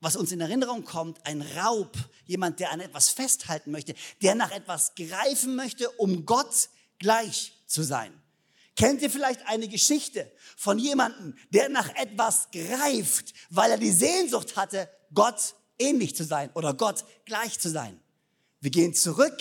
was 0.00 0.16
uns 0.16 0.32
in 0.32 0.40
Erinnerung 0.40 0.84
kommt, 0.84 1.24
ein 1.26 1.42
Raub, 1.42 1.96
jemand, 2.26 2.60
der 2.60 2.70
an 2.70 2.80
etwas 2.80 3.08
festhalten 3.08 3.70
möchte, 3.70 3.94
der 4.22 4.34
nach 4.34 4.52
etwas 4.52 4.94
greifen 4.94 5.56
möchte, 5.56 5.90
um 5.90 6.24
Gott 6.24 6.68
gleich 6.98 7.52
zu 7.66 7.82
sein. 7.82 8.12
Kennt 8.80 9.02
ihr 9.02 9.10
vielleicht 9.10 9.46
eine 9.46 9.68
Geschichte 9.68 10.32
von 10.56 10.78
jemandem, 10.78 11.36
der 11.50 11.68
nach 11.68 11.94
etwas 11.96 12.48
greift, 12.50 13.34
weil 13.50 13.72
er 13.72 13.76
die 13.76 13.90
Sehnsucht 13.90 14.56
hatte, 14.56 14.88
Gott 15.12 15.54
ähnlich 15.78 16.16
zu 16.16 16.24
sein 16.24 16.48
oder 16.54 16.72
Gott 16.72 17.04
gleich 17.26 17.60
zu 17.60 17.68
sein? 17.68 18.00
Wir 18.58 18.70
gehen 18.70 18.94
zurück 18.94 19.38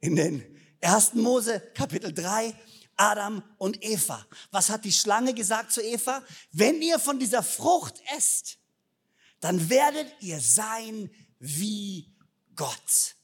in 0.00 0.16
den 0.16 0.44
1. 0.82 1.14
Mose 1.14 1.60
Kapitel 1.72 2.12
3, 2.12 2.54
Adam 2.96 3.42
und 3.56 3.82
Eva. 3.82 4.26
Was 4.50 4.68
hat 4.68 4.84
die 4.84 4.92
Schlange 4.92 5.32
gesagt 5.32 5.72
zu 5.72 5.80
Eva? 5.80 6.22
Wenn 6.52 6.82
ihr 6.82 6.98
von 6.98 7.18
dieser 7.18 7.42
Frucht 7.42 8.02
esst, 8.14 8.58
dann 9.40 9.70
werdet 9.70 10.14
ihr 10.20 10.40
sein 10.40 11.10
wie 11.38 12.14
Gott. 12.54 13.16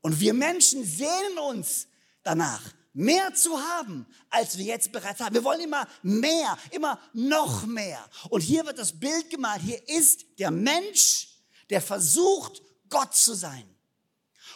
Und 0.00 0.20
wir 0.20 0.32
Menschen 0.32 0.84
sehnen 0.84 1.38
uns 1.50 1.88
danach, 2.22 2.62
mehr 2.96 3.34
zu 3.34 3.58
haben, 3.58 4.06
als 4.30 4.56
wir 4.56 4.64
jetzt 4.64 4.90
bereits 4.90 5.20
haben. 5.20 5.34
Wir 5.34 5.44
wollen 5.44 5.60
immer 5.60 5.86
mehr, 6.02 6.58
immer 6.70 6.98
noch 7.12 7.66
mehr. 7.66 8.02
Und 8.30 8.40
hier 8.40 8.64
wird 8.64 8.78
das 8.78 8.98
Bild 8.98 9.28
gemalt. 9.28 9.60
Hier 9.60 9.86
ist 9.88 10.24
der 10.38 10.50
Mensch, 10.50 11.28
der 11.68 11.82
versucht, 11.82 12.62
Gott 12.88 13.14
zu 13.14 13.34
sein. 13.34 13.68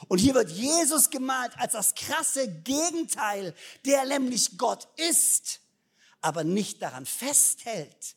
Und 0.09 0.19
hier 0.19 0.35
wird 0.35 0.51
Jesus 0.51 1.11
gemalt 1.11 1.53
als 1.59 1.75
das 1.75 1.95
krasse 1.95 2.49
Gegenteil, 2.63 3.55
der 3.85 4.07
nämlich 4.07 4.57
Gott 4.57 4.89
ist, 4.97 5.61
aber 6.23 6.43
nicht 6.43 6.81
daran 6.81 7.05
festhält, 7.05 8.17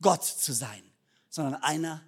Gott 0.00 0.24
zu 0.24 0.52
sein, 0.52 0.82
sondern 1.28 1.62
einer 1.62 2.02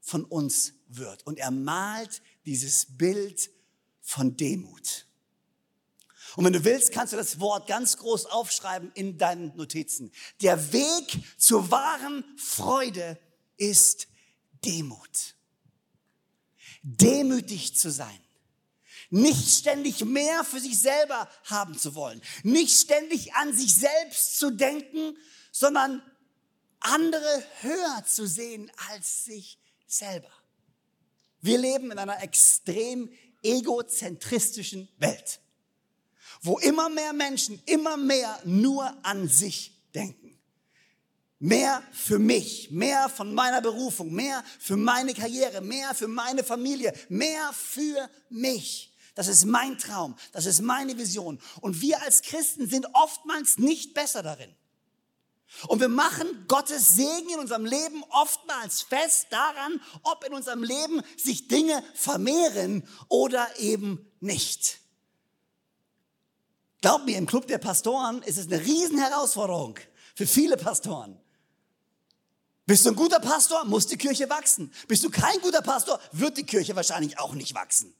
von 0.00 0.24
uns 0.24 0.74
wird. 0.86 1.26
Und 1.26 1.38
er 1.38 1.50
malt 1.50 2.22
dieses 2.44 2.96
Bild 2.96 3.50
von 4.02 4.36
Demut. 4.36 5.05
Und 6.36 6.44
wenn 6.44 6.52
du 6.52 6.64
willst, 6.64 6.92
kannst 6.92 7.14
du 7.14 7.16
das 7.16 7.40
Wort 7.40 7.66
ganz 7.66 7.96
groß 7.96 8.26
aufschreiben 8.26 8.92
in 8.94 9.16
deinen 9.16 9.56
Notizen. 9.56 10.12
Der 10.42 10.72
Weg 10.72 11.18
zur 11.38 11.70
wahren 11.70 12.24
Freude 12.36 13.18
ist 13.56 14.06
Demut. 14.64 15.34
Demütig 16.82 17.76
zu 17.76 17.90
sein. 17.90 18.20
Nicht 19.08 19.48
ständig 19.48 20.04
mehr 20.04 20.44
für 20.44 20.60
sich 20.60 20.78
selber 20.78 21.28
haben 21.44 21.78
zu 21.78 21.94
wollen. 21.94 22.20
Nicht 22.42 22.76
ständig 22.76 23.32
an 23.34 23.56
sich 23.56 23.74
selbst 23.74 24.38
zu 24.38 24.50
denken, 24.50 25.16
sondern 25.52 26.02
andere 26.80 27.44
höher 27.62 28.04
zu 28.06 28.26
sehen 28.26 28.70
als 28.90 29.24
sich 29.24 29.58
selber. 29.86 30.30
Wir 31.40 31.56
leben 31.56 31.90
in 31.92 31.98
einer 31.98 32.22
extrem 32.22 33.10
egozentristischen 33.42 34.88
Welt 34.98 35.40
wo 36.42 36.58
immer 36.58 36.88
mehr 36.88 37.12
Menschen 37.12 37.60
immer 37.66 37.96
mehr 37.96 38.40
nur 38.44 38.92
an 39.02 39.28
sich 39.28 39.72
denken. 39.94 40.38
Mehr 41.38 41.82
für 41.92 42.18
mich, 42.18 42.70
mehr 42.70 43.08
von 43.10 43.34
meiner 43.34 43.60
Berufung, 43.60 44.12
mehr 44.12 44.42
für 44.58 44.76
meine 44.76 45.12
Karriere, 45.12 45.60
mehr 45.60 45.94
für 45.94 46.08
meine 46.08 46.42
Familie, 46.42 46.94
mehr 47.08 47.52
für 47.52 48.08
mich. 48.30 48.94
Das 49.14 49.28
ist 49.28 49.44
mein 49.44 49.78
Traum, 49.78 50.14
das 50.32 50.46
ist 50.46 50.60
meine 50.60 50.96
Vision. 50.96 51.38
Und 51.60 51.80
wir 51.80 52.02
als 52.02 52.22
Christen 52.22 52.68
sind 52.68 52.86
oftmals 52.94 53.58
nicht 53.58 53.94
besser 53.94 54.22
darin. 54.22 54.54
Und 55.68 55.80
wir 55.80 55.88
machen 55.88 56.26
Gottes 56.48 56.96
Segen 56.96 57.30
in 57.32 57.38
unserem 57.38 57.64
Leben 57.64 58.02
oftmals 58.10 58.82
fest 58.82 59.28
daran, 59.30 59.80
ob 60.02 60.24
in 60.24 60.34
unserem 60.34 60.62
Leben 60.62 61.02
sich 61.16 61.48
Dinge 61.48 61.82
vermehren 61.94 62.86
oder 63.08 63.48
eben 63.58 64.10
nicht. 64.20 64.80
Glaub 66.86 67.04
mir, 67.04 67.18
im 67.18 67.26
Club 67.26 67.48
der 67.48 67.58
Pastoren 67.58 68.22
ist 68.22 68.38
es 68.38 68.46
eine 68.46 68.64
Riesenherausforderung 68.64 69.76
für 70.14 70.24
viele 70.24 70.56
Pastoren. 70.56 71.18
Bist 72.64 72.86
du 72.86 72.90
ein 72.90 72.94
guter 72.94 73.18
Pastor, 73.18 73.64
muss 73.64 73.88
die 73.88 73.96
Kirche 73.96 74.30
wachsen. 74.30 74.72
Bist 74.86 75.02
du 75.02 75.10
kein 75.10 75.40
guter 75.40 75.62
Pastor, 75.62 75.98
wird 76.12 76.36
die 76.36 76.46
Kirche 76.46 76.76
wahrscheinlich 76.76 77.18
auch 77.18 77.34
nicht 77.34 77.56
wachsen. 77.56 77.92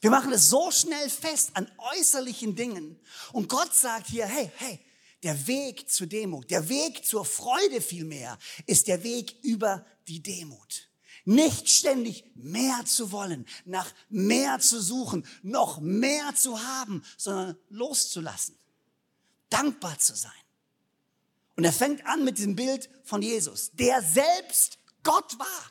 Wir 0.00 0.10
machen 0.10 0.32
es 0.32 0.50
so 0.50 0.72
schnell 0.72 1.08
fest 1.08 1.52
an 1.54 1.70
äußerlichen 1.94 2.56
Dingen. 2.56 2.98
Und 3.32 3.48
Gott 3.48 3.72
sagt 3.72 4.08
hier, 4.08 4.26
hey, 4.26 4.50
hey, 4.56 4.80
der 5.22 5.46
Weg 5.46 5.88
zur 5.88 6.08
Demut, 6.08 6.50
der 6.50 6.68
Weg 6.68 7.06
zur 7.06 7.24
Freude 7.24 7.80
vielmehr, 7.80 8.36
ist 8.66 8.88
der 8.88 9.04
Weg 9.04 9.36
über 9.44 9.86
die 10.08 10.20
Demut. 10.20 10.87
Nicht 11.28 11.68
ständig 11.68 12.24
mehr 12.36 12.86
zu 12.86 13.12
wollen, 13.12 13.44
nach 13.66 13.92
mehr 14.08 14.60
zu 14.60 14.80
suchen, 14.80 15.26
noch 15.42 15.78
mehr 15.78 16.34
zu 16.34 16.58
haben, 16.58 17.04
sondern 17.18 17.58
loszulassen. 17.68 18.56
Dankbar 19.50 19.98
zu 19.98 20.14
sein. 20.14 20.32
Und 21.54 21.64
er 21.64 21.72
fängt 21.74 22.06
an 22.06 22.24
mit 22.24 22.38
diesem 22.38 22.56
Bild 22.56 22.88
von 23.04 23.20
Jesus, 23.20 23.72
der 23.74 24.00
selbst 24.00 24.78
Gott 25.02 25.38
war. 25.38 25.70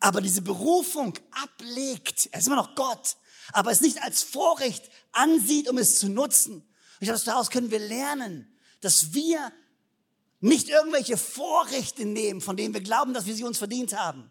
Aber 0.00 0.20
diese 0.20 0.42
Berufung 0.42 1.16
ablegt. 1.30 2.28
Er 2.32 2.40
ist 2.40 2.48
immer 2.48 2.56
noch 2.56 2.74
Gott, 2.74 3.16
aber 3.52 3.70
es 3.70 3.82
nicht 3.82 4.02
als 4.02 4.24
Vorrecht 4.24 4.90
ansieht, 5.12 5.68
um 5.68 5.78
es 5.78 6.00
zu 6.00 6.08
nutzen. 6.08 6.68
Ich 6.98 7.06
glaube, 7.06 7.20
daraus 7.24 7.50
können 7.50 7.70
wir 7.70 7.78
lernen, 7.78 8.52
dass 8.80 9.14
wir 9.14 9.52
nicht 10.42 10.68
irgendwelche 10.68 11.16
Vorrechte 11.16 12.04
nehmen, 12.04 12.40
von 12.40 12.56
denen 12.56 12.74
wir 12.74 12.82
glauben, 12.82 13.14
dass 13.14 13.26
wir 13.26 13.34
sie 13.34 13.44
uns 13.44 13.58
verdient 13.58 13.96
haben, 13.96 14.30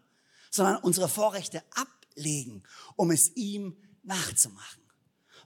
sondern 0.50 0.76
unsere 0.76 1.08
Vorrechte 1.08 1.62
ablegen, 1.74 2.62
um 2.96 3.10
es 3.10 3.34
ihm 3.34 3.76
nachzumachen. 4.02 4.82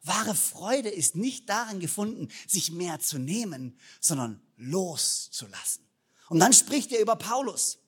Wahre 0.03 0.35
Freude 0.35 0.89
ist 0.89 1.17
nicht 1.17 1.49
darin 1.49 1.81
gefunden, 1.81 2.29
sich 2.47 2.71
mehr 2.71 3.01
zu 3.01 3.19
nehmen, 3.19 3.79
sondern 4.01 4.41
loszulassen. 4.57 5.85
Und 6.29 6.41
dann 6.41 6.53
spricht 6.53 6.93
er 6.93 7.01
über 7.01 7.17
Paulus, 7.17 7.79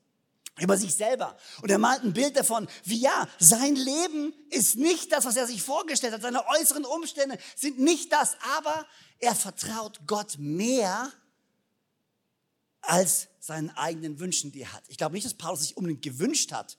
über 0.60 0.76
sich 0.76 0.94
selber. 0.94 1.36
Und 1.62 1.70
er 1.70 1.78
malt 1.78 2.02
ein 2.02 2.12
Bild 2.12 2.36
davon, 2.36 2.68
wie 2.84 3.00
ja, 3.00 3.28
sein 3.38 3.74
Leben 3.74 4.32
ist 4.50 4.76
nicht 4.76 5.12
das, 5.12 5.24
was 5.24 5.36
er 5.36 5.46
sich 5.46 5.62
vorgestellt 5.62 6.12
hat. 6.12 6.22
Seine 6.22 6.46
äußeren 6.46 6.84
Umstände 6.84 7.38
sind 7.56 7.78
nicht 7.78 8.12
das, 8.12 8.36
aber 8.56 8.86
er 9.18 9.34
vertraut 9.34 10.00
Gott 10.06 10.36
mehr 10.38 11.12
als 12.80 13.28
seinen 13.40 13.70
eigenen 13.70 14.18
Wünschen, 14.18 14.52
die 14.52 14.62
er 14.62 14.72
hat. 14.72 14.84
Ich 14.88 14.96
glaube 14.96 15.14
nicht, 15.14 15.26
dass 15.26 15.34
Paulus 15.34 15.60
sich 15.60 15.76
unbedingt 15.76 16.02
gewünscht 16.02 16.52
hat, 16.52 16.78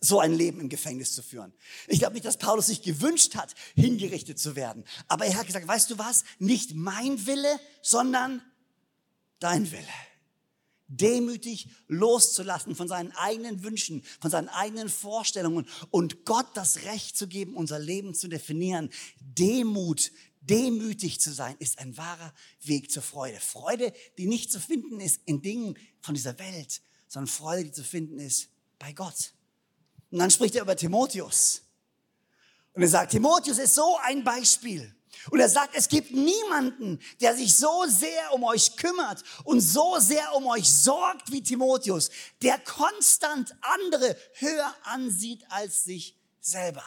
so 0.00 0.20
ein 0.20 0.32
Leben 0.32 0.60
im 0.60 0.68
Gefängnis 0.68 1.12
zu 1.12 1.22
führen. 1.22 1.52
Ich 1.88 1.98
glaube 1.98 2.14
nicht, 2.14 2.24
dass 2.24 2.36
Paulus 2.36 2.66
sich 2.66 2.82
gewünscht 2.82 3.34
hat, 3.34 3.54
hingerichtet 3.74 4.38
zu 4.38 4.54
werden. 4.54 4.84
Aber 5.08 5.26
er 5.26 5.36
hat 5.36 5.46
gesagt, 5.46 5.66
weißt 5.66 5.90
du 5.90 5.98
was? 5.98 6.24
Nicht 6.38 6.74
mein 6.74 7.26
Wille, 7.26 7.58
sondern 7.82 8.42
dein 9.40 9.70
Wille. 9.70 9.82
Demütig 10.86 11.68
loszulassen 11.86 12.74
von 12.74 12.88
seinen 12.88 13.12
eigenen 13.12 13.62
Wünschen, 13.62 14.02
von 14.20 14.30
seinen 14.30 14.48
eigenen 14.48 14.88
Vorstellungen 14.88 15.68
und 15.90 16.24
Gott 16.24 16.46
das 16.54 16.84
Recht 16.84 17.16
zu 17.16 17.28
geben, 17.28 17.54
unser 17.56 17.78
Leben 17.78 18.14
zu 18.14 18.28
definieren. 18.28 18.90
Demut, 19.20 20.12
demütig 20.48 21.20
zu 21.20 21.32
sein, 21.32 21.56
ist 21.58 21.78
ein 21.78 21.96
wahrer 21.96 22.32
Weg 22.62 22.90
zur 22.90 23.02
Freude. 23.02 23.38
Freude, 23.40 23.92
die 24.16 24.26
nicht 24.26 24.50
zu 24.50 24.60
finden 24.60 25.00
ist 25.00 25.20
in 25.24 25.42
Dingen 25.42 25.78
von 26.00 26.14
dieser 26.14 26.38
Welt, 26.38 26.80
sondern 27.08 27.28
Freude, 27.28 27.64
die 27.64 27.72
zu 27.72 27.84
finden 27.84 28.18
ist 28.18 28.48
bei 28.78 28.92
Gott. 28.92 29.32
Und 30.10 30.18
dann 30.18 30.30
spricht 30.30 30.54
er 30.54 30.62
über 30.62 30.76
Timotheus. 30.76 31.62
Und 32.72 32.82
er 32.82 32.88
sagt, 32.88 33.12
Timotheus 33.12 33.58
ist 33.58 33.74
so 33.74 33.96
ein 34.02 34.24
Beispiel. 34.24 34.94
Und 35.30 35.40
er 35.40 35.48
sagt, 35.48 35.74
es 35.74 35.88
gibt 35.88 36.12
niemanden, 36.12 37.00
der 37.20 37.34
sich 37.34 37.54
so 37.54 37.84
sehr 37.88 38.32
um 38.32 38.44
euch 38.44 38.76
kümmert 38.76 39.22
und 39.44 39.60
so 39.60 39.98
sehr 39.98 40.34
um 40.34 40.46
euch 40.46 40.72
sorgt 40.72 41.32
wie 41.32 41.42
Timotheus, 41.42 42.10
der 42.42 42.58
konstant 42.58 43.54
andere 43.60 44.16
höher 44.34 44.74
ansieht 44.84 45.44
als 45.48 45.84
sich 45.84 46.16
selber. 46.40 46.84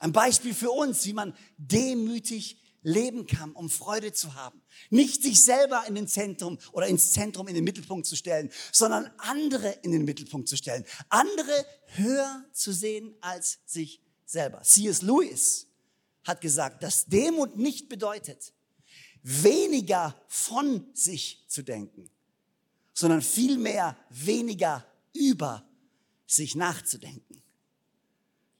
Ein 0.00 0.12
Beispiel 0.12 0.54
für 0.54 0.70
uns, 0.70 1.06
wie 1.06 1.12
man 1.12 1.34
demütig 1.58 2.58
leben 2.82 3.26
kann, 3.26 3.52
um 3.52 3.68
Freude 3.68 4.12
zu 4.12 4.34
haben. 4.34 4.60
Nicht 4.88 5.22
sich 5.22 5.42
selber 5.42 5.84
in 5.86 5.94
den 5.94 6.08
Zentrum 6.08 6.58
oder 6.72 6.86
ins 6.86 7.12
Zentrum 7.12 7.46
in 7.48 7.54
den 7.54 7.64
Mittelpunkt 7.64 8.06
zu 8.06 8.16
stellen, 8.16 8.50
sondern 8.72 9.10
andere 9.18 9.70
in 9.82 9.92
den 9.92 10.04
Mittelpunkt 10.04 10.48
zu 10.48 10.56
stellen. 10.56 10.84
Andere 11.10 11.66
höher 11.96 12.44
zu 12.52 12.72
sehen 12.72 13.14
als 13.20 13.58
sich 13.66 14.00
selber. 14.24 14.62
C.S. 14.62 15.02
Lewis 15.02 15.66
hat 16.24 16.40
gesagt, 16.40 16.82
dass 16.82 17.06
Demut 17.06 17.56
nicht 17.56 17.90
bedeutet, 17.90 18.54
weniger 19.22 20.18
von 20.28 20.86
sich 20.94 21.44
zu 21.46 21.62
denken, 21.62 22.08
sondern 22.94 23.20
vielmehr 23.20 23.96
weniger 24.08 24.86
über 25.12 25.68
sich 26.26 26.54
nachzudenken. 26.54 27.42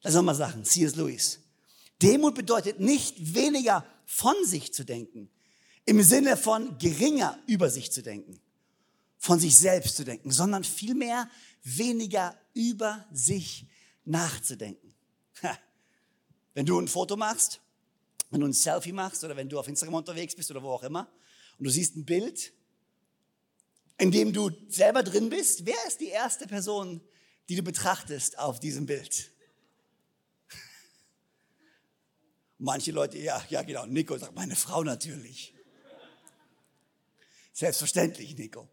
Lass 0.02 0.14
uns 0.14 0.24
mal 0.24 0.34
sagen, 0.34 0.64
C.S. 0.64 0.96
Lewis. 0.96 1.40
Demut 2.00 2.34
bedeutet 2.34 2.80
nicht 2.80 3.34
weniger 3.34 3.84
von 4.06 4.34
sich 4.44 4.72
zu 4.72 4.84
denken, 4.84 5.30
im 5.84 6.02
Sinne 6.02 6.36
von 6.36 6.78
geringer 6.78 7.38
über 7.46 7.68
sich 7.68 7.92
zu 7.92 8.02
denken, 8.02 8.40
von 9.18 9.38
sich 9.38 9.56
selbst 9.56 9.96
zu 9.96 10.04
denken, 10.04 10.30
sondern 10.30 10.64
vielmehr 10.64 11.28
weniger 11.62 12.38
über 12.54 13.06
sich 13.12 13.66
nachzudenken. 14.04 14.94
Wenn 16.54 16.66
du 16.66 16.80
ein 16.80 16.88
Foto 16.88 17.16
machst, 17.16 17.60
wenn 18.30 18.40
du 18.40 18.46
ein 18.46 18.52
Selfie 18.52 18.92
machst 18.92 19.22
oder 19.24 19.36
wenn 19.36 19.48
du 19.48 19.58
auf 19.58 19.68
Instagram 19.68 19.94
unterwegs 19.94 20.34
bist 20.34 20.50
oder 20.50 20.62
wo 20.62 20.70
auch 20.70 20.82
immer 20.82 21.10
und 21.58 21.64
du 21.64 21.70
siehst 21.70 21.96
ein 21.96 22.04
Bild, 22.04 22.52
in 23.98 24.10
dem 24.10 24.32
du 24.32 24.50
selber 24.68 25.02
drin 25.02 25.28
bist, 25.28 25.66
wer 25.66 25.76
ist 25.86 26.00
die 26.00 26.08
erste 26.08 26.46
Person, 26.46 27.00
die 27.48 27.56
du 27.56 27.62
betrachtest 27.62 28.38
auf 28.38 28.58
diesem 28.58 28.86
Bild? 28.86 29.30
Manche 32.62 32.92
Leute, 32.92 33.18
ja, 33.18 33.42
ja 33.48 33.62
genau, 33.62 33.86
Nico 33.86 34.18
sagt, 34.18 34.34
meine 34.34 34.54
Frau 34.54 34.84
natürlich. 34.84 35.54
Selbstverständlich, 37.54 38.36
Nico. 38.36 38.68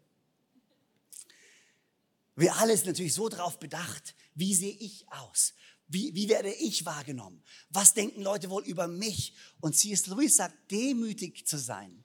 Wir 2.36 2.54
alle 2.56 2.76
sind 2.76 2.86
natürlich 2.86 3.14
so 3.14 3.30
darauf 3.30 3.58
bedacht, 3.58 4.14
wie 4.34 4.54
sehe 4.54 4.76
ich 4.78 5.06
aus? 5.08 5.54
Wie, 5.86 6.14
wie 6.14 6.28
werde 6.28 6.52
ich 6.52 6.84
wahrgenommen? 6.84 7.42
Was 7.70 7.94
denken 7.94 8.20
Leute 8.20 8.50
wohl 8.50 8.62
über 8.64 8.86
mich? 8.88 9.34
Und 9.60 9.74
C.S. 9.74 10.06
Lewis 10.06 10.36
sagt, 10.36 10.70
demütig 10.70 11.46
zu 11.46 11.58
sein 11.58 12.04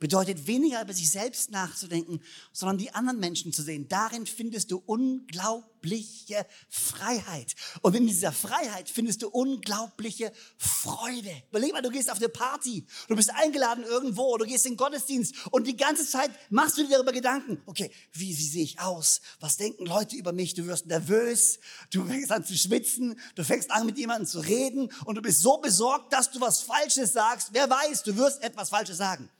bedeutet 0.00 0.46
weniger 0.46 0.82
über 0.82 0.94
sich 0.94 1.10
selbst 1.10 1.50
nachzudenken, 1.50 2.20
sondern 2.52 2.78
die 2.78 2.92
anderen 2.92 3.20
Menschen 3.20 3.52
zu 3.52 3.62
sehen. 3.62 3.86
Darin 3.86 4.26
findest 4.26 4.70
du 4.72 4.82
unglaubliche 4.86 6.46
Freiheit. 6.68 7.54
Und 7.82 7.94
in 7.94 8.06
dieser 8.06 8.32
Freiheit 8.32 8.88
findest 8.88 9.22
du 9.22 9.28
unglaubliche 9.28 10.32
Freude. 10.56 11.30
Überleg 11.50 11.72
mal, 11.72 11.82
du 11.82 11.90
gehst 11.90 12.10
auf 12.10 12.16
eine 12.16 12.30
Party, 12.30 12.86
du 13.08 13.14
bist 13.14 13.30
eingeladen 13.30 13.84
irgendwo, 13.84 14.36
du 14.38 14.46
gehst 14.46 14.64
in 14.66 14.72
den 14.72 14.78
Gottesdienst 14.78 15.34
und 15.50 15.66
die 15.66 15.76
ganze 15.76 16.06
Zeit 16.06 16.30
machst 16.48 16.78
du 16.78 16.82
dir 16.82 16.96
darüber 16.96 17.12
Gedanken. 17.12 17.62
Okay, 17.66 17.90
wie, 18.12 18.36
wie 18.36 18.48
sehe 18.48 18.64
ich 18.64 18.80
aus? 18.80 19.20
Was 19.38 19.58
denken 19.58 19.84
Leute 19.84 20.16
über 20.16 20.32
mich? 20.32 20.54
Du 20.54 20.66
wirst 20.66 20.86
nervös, 20.86 21.60
du 21.90 22.06
fängst 22.06 22.32
an 22.32 22.44
zu 22.44 22.56
schwitzen, 22.56 23.20
du 23.34 23.44
fängst 23.44 23.70
an 23.70 23.84
mit 23.84 23.98
jemandem 23.98 24.26
zu 24.26 24.40
reden 24.40 24.90
und 25.04 25.16
du 25.16 25.22
bist 25.22 25.42
so 25.42 25.58
besorgt, 25.58 26.12
dass 26.14 26.30
du 26.30 26.40
was 26.40 26.62
Falsches 26.62 27.12
sagst. 27.12 27.50
Wer 27.52 27.68
weiß, 27.68 28.02
du 28.04 28.16
wirst 28.16 28.42
etwas 28.42 28.70
Falsches 28.70 28.96
sagen. 28.96 29.30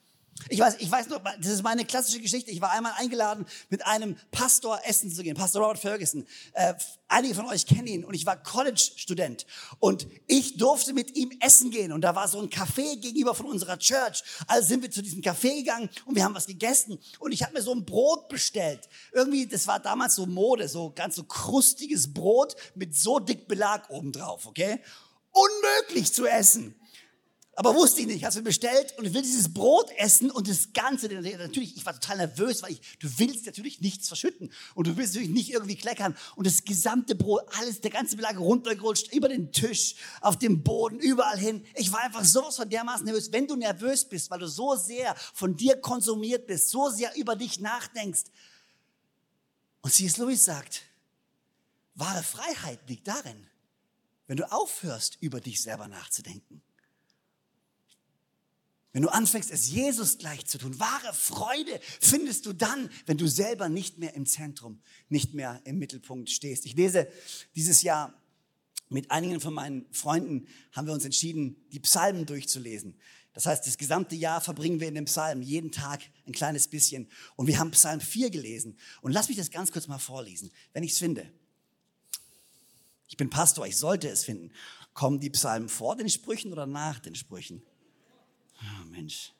Ich 0.48 0.58
weiß, 0.58 0.76
ich 0.78 0.90
weiß 0.90 1.08
nur, 1.08 1.20
das 1.20 1.46
ist 1.46 1.62
meine 1.62 1.84
klassische 1.84 2.20
Geschichte. 2.20 2.50
Ich 2.50 2.60
war 2.60 2.70
einmal 2.70 2.92
eingeladen, 2.96 3.46
mit 3.68 3.86
einem 3.86 4.16
Pastor 4.30 4.80
essen 4.84 5.10
zu 5.10 5.22
gehen, 5.22 5.36
Pastor 5.36 5.62
Robert 5.62 5.78
Ferguson. 5.78 6.26
Äh, 6.54 6.74
einige 7.08 7.34
von 7.34 7.46
euch 7.46 7.66
kennen 7.66 7.86
ihn 7.86 8.04
und 8.04 8.14
ich 8.14 8.24
war 8.24 8.42
College-Student 8.42 9.46
und 9.78 10.06
ich 10.26 10.56
durfte 10.56 10.94
mit 10.94 11.16
ihm 11.16 11.30
essen 11.40 11.70
gehen 11.70 11.92
und 11.92 12.00
da 12.00 12.14
war 12.14 12.26
so 12.28 12.40
ein 12.40 12.48
Café 12.48 12.98
gegenüber 13.00 13.34
von 13.34 13.46
unserer 13.46 13.78
Church. 13.78 14.22
Also 14.46 14.68
sind 14.68 14.82
wir 14.82 14.90
zu 14.90 15.02
diesem 15.02 15.20
Café 15.20 15.58
gegangen 15.58 15.90
und 16.06 16.14
wir 16.14 16.24
haben 16.24 16.34
was 16.34 16.46
gegessen 16.46 16.98
und 17.18 17.32
ich 17.32 17.42
habe 17.42 17.52
mir 17.52 17.62
so 17.62 17.72
ein 17.72 17.84
Brot 17.84 18.28
bestellt. 18.28 18.88
Irgendwie, 19.12 19.46
das 19.46 19.66
war 19.66 19.78
damals 19.78 20.14
so 20.14 20.26
Mode, 20.26 20.68
so 20.68 20.92
ganz 20.94 21.16
so 21.16 21.24
krustiges 21.24 22.12
Brot 22.12 22.56
mit 22.74 22.96
so 22.96 23.18
dick 23.18 23.46
Belag 23.46 23.90
obendrauf, 23.90 24.46
okay? 24.46 24.80
Unmöglich 25.32 26.12
zu 26.12 26.26
essen. 26.26 26.79
Aber 27.60 27.74
wusste 27.74 28.00
ich 28.00 28.06
nicht, 28.06 28.24
hast 28.24 28.38
du 28.38 28.42
bestellt 28.42 28.94
und 28.96 29.04
ich 29.04 29.12
will 29.12 29.20
dieses 29.20 29.52
Brot 29.52 29.90
essen 29.98 30.30
und 30.30 30.48
das 30.48 30.72
Ganze, 30.72 31.08
natürlich, 31.08 31.76
ich 31.76 31.84
war 31.84 31.92
total 31.92 32.16
nervös, 32.16 32.62
weil 32.62 32.72
ich, 32.72 32.80
du 33.00 33.18
willst 33.18 33.44
natürlich 33.44 33.82
nichts 33.82 34.08
verschütten 34.08 34.50
und 34.74 34.86
du 34.86 34.96
willst 34.96 35.12
natürlich 35.12 35.34
nicht 35.34 35.52
irgendwie 35.52 35.76
kleckern 35.76 36.16
und 36.36 36.46
das 36.46 36.64
gesamte 36.64 37.14
Brot, 37.14 37.42
alles, 37.58 37.82
der 37.82 37.90
ganze 37.90 38.16
Belag 38.16 38.38
runtergerutscht, 38.38 39.12
über 39.12 39.28
den 39.28 39.52
Tisch, 39.52 39.96
auf 40.22 40.38
dem 40.38 40.62
Boden, 40.62 41.00
überall 41.00 41.36
hin. 41.36 41.62
Ich 41.74 41.92
war 41.92 42.00
einfach 42.00 42.24
sowas 42.24 42.56
von 42.56 42.66
dermaßen 42.66 43.04
nervös. 43.04 43.30
Wenn 43.30 43.46
du 43.46 43.56
nervös 43.56 44.08
bist, 44.08 44.30
weil 44.30 44.38
du 44.38 44.48
so 44.48 44.74
sehr 44.76 45.14
von 45.34 45.54
dir 45.54 45.76
konsumiert 45.76 46.46
bist, 46.46 46.70
so 46.70 46.88
sehr 46.88 47.14
über 47.14 47.36
dich 47.36 47.60
nachdenkst. 47.60 48.22
Und 49.82 49.92
C.S. 49.92 50.16
Lewis 50.16 50.46
sagt, 50.46 50.80
wahre 51.94 52.22
Freiheit 52.22 52.88
liegt 52.88 53.06
darin, 53.06 53.46
wenn 54.28 54.38
du 54.38 54.50
aufhörst, 54.50 55.18
über 55.20 55.42
dich 55.42 55.60
selber 55.60 55.88
nachzudenken. 55.88 56.62
Wenn 58.92 59.02
du 59.02 59.08
anfängst, 59.08 59.50
es 59.50 59.70
Jesus 59.70 60.18
gleich 60.18 60.46
zu 60.46 60.58
tun, 60.58 60.78
wahre 60.80 61.12
Freude 61.14 61.80
findest 62.00 62.46
du 62.46 62.52
dann, 62.52 62.90
wenn 63.06 63.18
du 63.18 63.28
selber 63.28 63.68
nicht 63.68 63.98
mehr 63.98 64.14
im 64.14 64.26
Zentrum, 64.26 64.80
nicht 65.08 65.32
mehr 65.32 65.60
im 65.64 65.78
Mittelpunkt 65.78 66.28
stehst. 66.28 66.66
Ich 66.66 66.74
lese 66.74 67.08
dieses 67.54 67.82
Jahr 67.82 68.12
mit 68.88 69.12
einigen 69.12 69.40
von 69.40 69.54
meinen 69.54 69.86
Freunden, 69.92 70.48
haben 70.72 70.88
wir 70.88 70.94
uns 70.94 71.04
entschieden, 71.04 71.56
die 71.72 71.78
Psalmen 71.78 72.26
durchzulesen. 72.26 72.98
Das 73.32 73.46
heißt, 73.46 73.64
das 73.64 73.78
gesamte 73.78 74.16
Jahr 74.16 74.40
verbringen 74.40 74.80
wir 74.80 74.88
in 74.88 74.96
den 74.96 75.04
Psalmen, 75.04 75.44
jeden 75.44 75.70
Tag 75.70 76.02
ein 76.26 76.32
kleines 76.32 76.66
bisschen. 76.66 77.08
Und 77.36 77.46
wir 77.46 77.60
haben 77.60 77.70
Psalm 77.70 78.00
4 78.00 78.30
gelesen. 78.30 78.76
Und 79.02 79.12
lass 79.12 79.28
mich 79.28 79.36
das 79.36 79.52
ganz 79.52 79.70
kurz 79.70 79.86
mal 79.86 79.98
vorlesen, 79.98 80.50
wenn 80.72 80.82
ich 80.82 80.92
es 80.92 80.98
finde. 80.98 81.32
Ich 83.06 83.16
bin 83.16 83.30
Pastor, 83.30 83.66
ich 83.66 83.76
sollte 83.76 84.08
es 84.08 84.24
finden. 84.24 84.50
Kommen 84.94 85.20
die 85.20 85.30
Psalmen 85.30 85.68
vor 85.68 85.94
den 85.94 86.08
Sprüchen 86.08 86.52
oder 86.52 86.66
nach 86.66 86.98
den 86.98 87.14
Sprüchen? 87.14 87.62
Oh, 88.60 88.84
Mensch. 88.90 89.32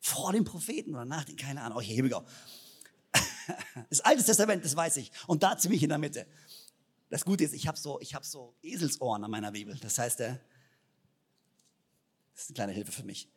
Vor 0.00 0.32
dem 0.32 0.44
Propheten 0.44 0.94
oder 0.94 1.04
nach 1.04 1.24
dem, 1.24 1.36
keine 1.36 1.62
Ahnung. 1.62 1.78
Oh, 1.78 1.80
here 1.80 2.04
we 2.04 2.08
go. 2.08 2.24
Das 3.90 4.00
Alte 4.00 4.22
Testament, 4.22 4.64
das 4.64 4.76
weiß 4.76 4.98
ich. 4.98 5.10
Und 5.26 5.42
da 5.42 5.56
ziemlich 5.56 5.82
in 5.82 5.88
der 5.88 5.98
Mitte. 5.98 6.26
Das 7.10 7.24
Gute 7.24 7.44
ist, 7.44 7.52
ich 7.52 7.66
habe 7.66 7.78
so, 7.78 8.00
hab 8.00 8.24
so 8.24 8.54
Eselsohren 8.62 9.24
an 9.24 9.30
meiner 9.30 9.52
Bibel. 9.52 9.76
Das 9.78 9.98
heißt, 9.98 10.20
äh, 10.20 10.38
das 12.34 12.44
ist 12.44 12.50
eine 12.50 12.54
kleine 12.54 12.72
Hilfe 12.72 12.92
für 12.92 13.04
mich. 13.04 13.28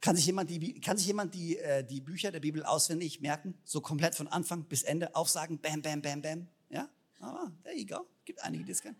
Kann 0.00 0.16
sich 0.16 0.26
jemand 0.26 0.50
die, 0.50 0.80
kann 0.80 0.96
sich 0.96 1.06
jemand 1.06 1.32
die, 1.34 1.58
äh, 1.58 1.84
die 1.84 2.00
Bücher 2.00 2.32
der 2.32 2.40
Bibel 2.40 2.64
auswendig 2.64 3.20
merken? 3.20 3.54
So 3.64 3.80
komplett 3.80 4.16
von 4.16 4.26
Anfang 4.26 4.64
bis 4.64 4.82
Ende 4.82 5.14
aufsagen? 5.14 5.60
Bam, 5.60 5.80
bam, 5.80 6.02
bam, 6.02 6.22
bam. 6.22 6.48
Ja? 6.70 6.88
Aber, 7.20 7.52
there 7.62 7.76
you 7.76 7.86
go. 7.86 8.04
Gibt 8.24 8.42
einige, 8.42 8.64
die 8.64 8.72
das 8.72 8.82
können. 8.82 8.96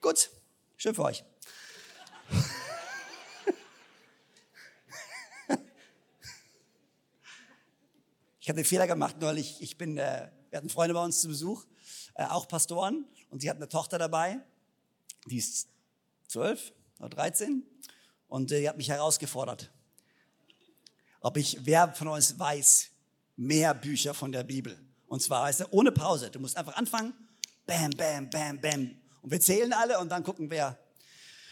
Gut. 0.00 0.30
Schön 0.78 0.94
für 0.94 1.04
euch. 1.04 1.22
Ich 8.46 8.48
habe 8.48 8.62
den 8.62 8.64
Fehler 8.64 8.86
gemacht 8.86 9.16
neulich. 9.18 9.60
Ich 9.60 9.76
bin, 9.76 9.98
äh, 9.98 10.30
wir 10.50 10.58
hatten 10.58 10.68
Freunde 10.68 10.94
bei 10.94 11.04
uns 11.04 11.20
zu 11.20 11.26
Besuch, 11.26 11.64
äh, 12.14 12.26
auch 12.26 12.46
Pastoren, 12.46 13.04
und 13.28 13.42
sie 13.42 13.50
hatten 13.50 13.60
eine 13.60 13.68
Tochter 13.68 13.98
dabei, 13.98 14.38
die 15.26 15.38
ist 15.38 15.66
zwölf 16.28 16.72
oder 17.00 17.08
dreizehn, 17.08 17.64
und 18.28 18.52
äh, 18.52 18.60
die 18.60 18.68
hat 18.68 18.76
mich 18.76 18.88
herausgefordert. 18.88 19.72
ob 21.22 21.36
ich, 21.38 21.58
wer 21.62 21.92
von 21.92 22.06
uns 22.06 22.38
weiß, 22.38 22.86
mehr 23.34 23.74
Bücher 23.74 24.14
von 24.14 24.30
der 24.30 24.44
Bibel. 24.44 24.78
Und 25.08 25.20
zwar, 25.22 25.42
weißt 25.42 25.62
du, 25.62 25.64
ohne 25.72 25.90
Pause. 25.90 26.30
Du 26.30 26.38
musst 26.38 26.56
einfach 26.56 26.76
anfangen, 26.76 27.14
bam, 27.66 27.90
bam, 27.90 28.30
bam, 28.30 28.60
bam. 28.60 28.96
Und 29.22 29.32
wir 29.32 29.40
zählen 29.40 29.72
alle 29.72 29.98
und 29.98 30.08
dann 30.08 30.22
gucken 30.22 30.52
wir. 30.52 30.78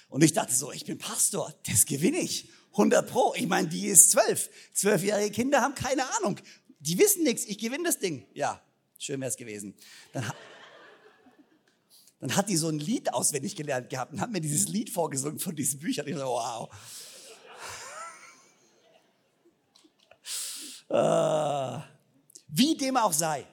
Und 0.09 0.23
ich 0.23 0.33
dachte 0.33 0.55
so, 0.55 0.71
ich 0.71 0.85
bin 0.85 0.99
Pastor, 0.99 1.53
das 1.67 1.87
gewinne 1.87 2.19
ich. 2.19 2.49
100 2.75 3.09
Pro. 3.09 3.35
Ich 3.37 3.47
meine, 3.47 3.69
die 3.69 3.87
ist 3.87 4.13
zwölf. 4.13 4.51
Zwölfjährige 4.73 5.31
Kinder 5.31 5.61
haben 5.61 5.75
keine 5.75 6.05
Ahnung. 6.17 6.41
Die 6.85 6.99
wissen 6.99 7.23
nichts. 7.23 7.47
Ich 7.47 7.57
gewinne 7.59 7.85
das 7.85 7.99
Ding. 7.99 8.27
Ja, 8.35 8.63
schön 8.99 9.19
wäre 9.21 9.31
es 9.31 9.37
gewesen. 9.37 9.75
Dann, 10.13 10.31
dann 12.21 12.37
hat 12.37 12.51
die 12.51 12.59
so 12.59 12.69
ein 12.69 12.79
Lied 12.79 13.15
auswendig 13.15 13.57
gelernt 13.57 13.89
gehabt 13.89 14.13
und 14.13 14.21
hat 14.21 14.31
mir 14.31 14.43
dieses 14.43 14.69
Lied 14.69 14.91
vorgesungen 14.91 15.39
von 15.39 15.57
diesen 15.57 15.81
Büchern. 15.81 16.07
Ich 16.07 16.15
so, 16.15 16.25
wow. 16.25 16.71
Äh, 20.91 21.81
wie 22.49 22.77
dem 22.77 22.99
auch 22.99 23.15
sei, 23.15 23.47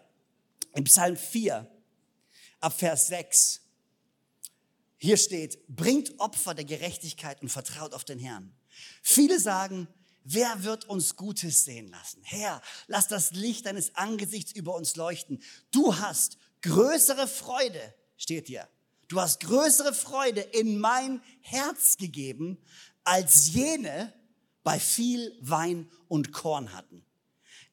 im 0.74 0.84
Psalm 0.84 1.16
4, 1.16 1.66
ab 2.60 2.78
Vers 2.78 3.08
6, 3.08 3.62
hier 4.98 5.16
steht, 5.16 5.66
bringt 5.68 6.20
Opfer 6.20 6.54
der 6.54 6.66
Gerechtigkeit 6.66 7.42
und 7.42 7.48
vertraut 7.48 7.94
auf 7.94 8.04
den 8.04 8.20
Herrn. 8.20 8.54
Viele 9.02 9.40
sagen, 9.40 9.88
wer 10.24 10.64
wird 10.64 10.86
uns 10.86 11.16
Gutes 11.16 11.66
sehen 11.66 11.90
lassen? 11.90 12.22
Herr, 12.24 12.62
lass 12.88 13.08
das 13.08 13.32
Licht 13.32 13.66
deines 13.66 13.96
Angesichts 13.96 14.52
über 14.52 14.76
uns 14.76 14.96
leuchten. 14.96 15.42
Du 15.72 15.98
hast 15.98 16.38
größere 16.62 17.28
Freude, 17.28 17.94
steht 18.18 18.48
hier. 18.48 18.68
Du 19.08 19.20
hast 19.20 19.42
größere 19.42 19.94
Freude 19.94 20.42
in 20.42 20.80
mein 20.80 21.22
Herz 21.42 21.98
gegeben, 21.98 22.58
als 23.04 23.54
jene 23.54 24.14
bei 24.64 24.80
viel 24.80 25.38
Wein 25.42 25.90
und 26.08 26.32
Korn 26.32 26.74
hatten. 26.74 27.06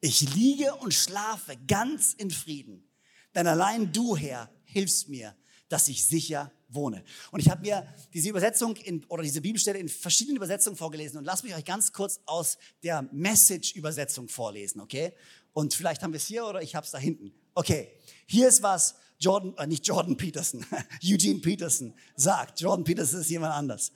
Ich 0.01 0.33
liege 0.33 0.75
und 0.75 0.93
schlafe 0.93 1.57
ganz 1.67 2.13
in 2.13 2.31
Frieden, 2.31 2.89
denn 3.35 3.47
allein 3.47 3.91
du, 3.91 4.17
Herr, 4.17 4.49
hilfst 4.65 5.09
mir, 5.09 5.35
dass 5.67 5.87
ich 5.87 6.05
sicher 6.05 6.51
wohne. 6.69 7.03
Und 7.31 7.39
ich 7.39 7.49
habe 7.49 7.61
mir 7.61 7.85
diese 8.13 8.29
Übersetzung 8.29 8.75
in, 8.77 9.03
oder 9.05 9.23
diese 9.23 9.41
Bibelstelle 9.41 9.79
in 9.79 9.89
verschiedenen 9.89 10.37
Übersetzungen 10.37 10.77
vorgelesen 10.77 11.17
und 11.17 11.25
lasst 11.25 11.43
mich 11.43 11.55
euch 11.55 11.65
ganz 11.65 11.91
kurz 11.91 12.19
aus 12.25 12.57
der 12.83 13.03
Message-Übersetzung 13.11 14.27
vorlesen, 14.27 14.79
okay? 14.81 15.13
Und 15.53 15.73
vielleicht 15.73 16.03
haben 16.03 16.13
wir 16.13 16.17
es 16.17 16.27
hier 16.27 16.45
oder 16.45 16.61
ich 16.61 16.75
habe 16.75 16.85
es 16.85 16.91
da 16.91 16.97
hinten. 16.97 17.33
Okay, 17.55 17.89
hier 18.27 18.47
ist 18.47 18.61
was 18.63 18.95
Jordan, 19.19 19.55
äh, 19.57 19.67
nicht 19.67 19.85
Jordan 19.85 20.15
Peterson, 20.15 20.65
Eugene 21.03 21.39
Peterson 21.39 21.93
sagt. 22.15 22.61
Jordan 22.61 22.83
Peterson 22.83 23.21
ist 23.21 23.29
jemand 23.29 23.53
anders. 23.53 23.91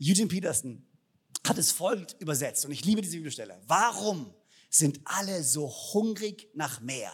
Eugene 0.00 0.28
Peterson 0.28 0.86
hat 1.46 1.58
es 1.58 1.72
folgend 1.72 2.16
übersetzt 2.20 2.64
und 2.64 2.72
ich 2.72 2.84
liebe 2.84 3.02
diese 3.02 3.16
Bibelstelle. 3.16 3.60
Warum 3.66 4.32
sind 4.72 5.00
alle 5.04 5.44
so 5.44 5.68
hungrig 5.68 6.48
nach 6.54 6.80
mehr. 6.80 7.12